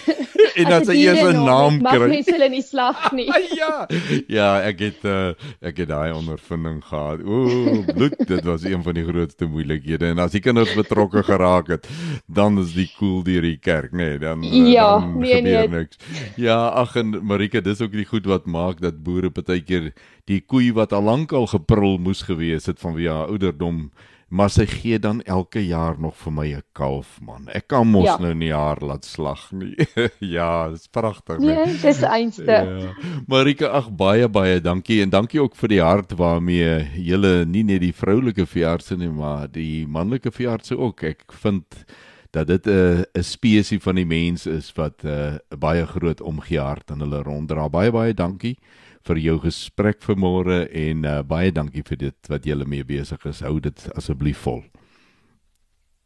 [0.64, 1.98] en as hy eers 'n naam kry.
[2.00, 3.28] Mag mens hulle nie slag nie.
[3.52, 3.84] ja.
[4.32, 7.20] Ja, ek het uh, ek het daai ondervinding gehad.
[7.20, 11.68] Ooh, bloed, dit was een van die grootste moeilikhede en as die kinders betrokke geraak
[11.68, 11.88] het,
[12.26, 15.68] dan is die koel cool deur die kerk, nê, nee, dan ja, dan nee, nee.
[15.68, 16.00] niks.
[16.40, 19.92] Ja, ag en Marika, dis ook die goed wat maak dat boere baie keer
[20.30, 23.90] die koei wat al lank al geprul moes gewees het vanweë haar ouderdom
[24.34, 27.48] maar sy gee dan elke jaar nog vir my 'n kalf man.
[27.54, 28.16] Ek kan mos ja.
[28.18, 29.76] nou nie haar laat slag nie.
[30.36, 31.38] ja, dis pragtig.
[31.38, 32.42] Nee, dis einste.
[32.50, 32.94] Ja.
[33.26, 37.80] Marika, ag baie baie dankie en dankie ook vir die hart waarmee julle nie net
[37.80, 41.02] die vroulike veeartse nie, maar die manlike veeartse ook.
[41.02, 41.84] Ek vind
[42.32, 46.58] dat dit 'n 'n spesie van die mens is wat 'n uh, baie groot omgee
[46.58, 47.68] hart aan hulle ronddra.
[47.68, 48.58] Baie baie dankie
[49.04, 53.42] vir jou gesprek vanmôre en uh, baie dankie vir dit wat julle mee besig is.
[53.44, 54.62] Hou dit asseblief vol.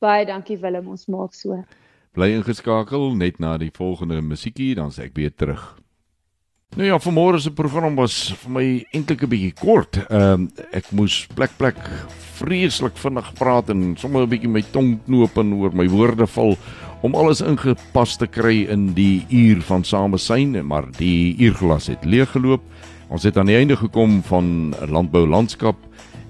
[0.03, 1.59] Baie dankie Willem, ons maak so.
[2.15, 5.63] Bly ingeskakel net na die volgende musiekie dan sê ek weer terug.
[6.77, 9.97] Nou ja, vanmôre se program was vir my eintlik 'n bietjie kort.
[10.11, 11.79] Ehm um, ek moes plek plek
[12.39, 16.57] vreeslik vinnig praat en sommer 'n bietjie my tong knoop en oor my woorde val
[17.01, 22.63] om alles ingepas te kry in die uur van samesyn, maar die uurglas het leeggeloop.
[23.09, 25.77] Ons het aan die einde gekom van landbou landskap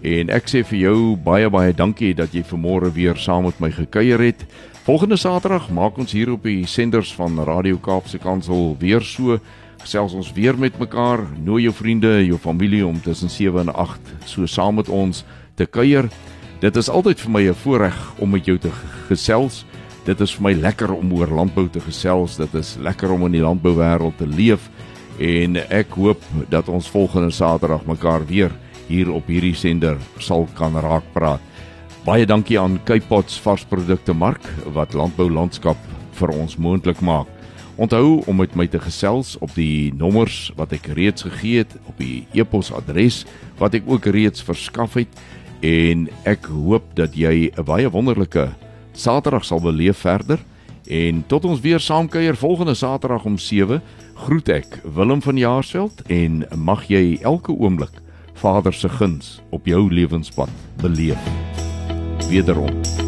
[0.07, 3.71] en ek sê vir jou baie baie dankie dat jy vanmôre weer saam met my
[3.75, 4.45] gekuier het.
[4.87, 9.41] Volgende Saterdag maak ons hier op die senders van Radio Kaapse Kansel weer so
[9.83, 11.25] gesels ons weer met mekaar.
[11.45, 15.25] Nooi jou vriende, jou familie om tussen 7 en 8 so saam met ons
[15.57, 16.09] te kuier.
[16.61, 18.71] Dit is altyd vir my 'n voorreg om met jou te
[19.09, 19.65] gesels.
[20.09, 22.39] Dit is vir my lekker om oor landbou te gesels.
[22.41, 24.71] Dit is lekker om in die landbouwêreld te leef
[25.21, 28.55] en ek hoop dat ons volgende Saterdag mekaar weer
[28.87, 31.43] hier op hierdie sender sal kan raak praat.
[32.07, 35.83] Baie dankie aan Kypots varsprodukte mark wat landbou landskap
[36.17, 37.29] vir ons moontlik maak.
[37.77, 42.01] Onthou om met my te gesels op die nommers wat ek reeds gegee het op
[42.01, 43.27] die e-posadres
[43.61, 45.21] wat ek ook reeds verskaf het
[45.61, 48.49] en ek hoop dat jy 'n baie wonderlike
[48.99, 50.41] Saterdag sal beleef verder
[50.91, 53.79] en tot ons weer saamkuier volgende Saterdag om 7
[54.25, 58.03] groet ek Willem van Jaarsveld en mag jy elke oomblik
[58.43, 60.51] Vader se guns op jou lewenspad
[60.83, 61.31] beleef.
[62.27, 63.08] Wederom.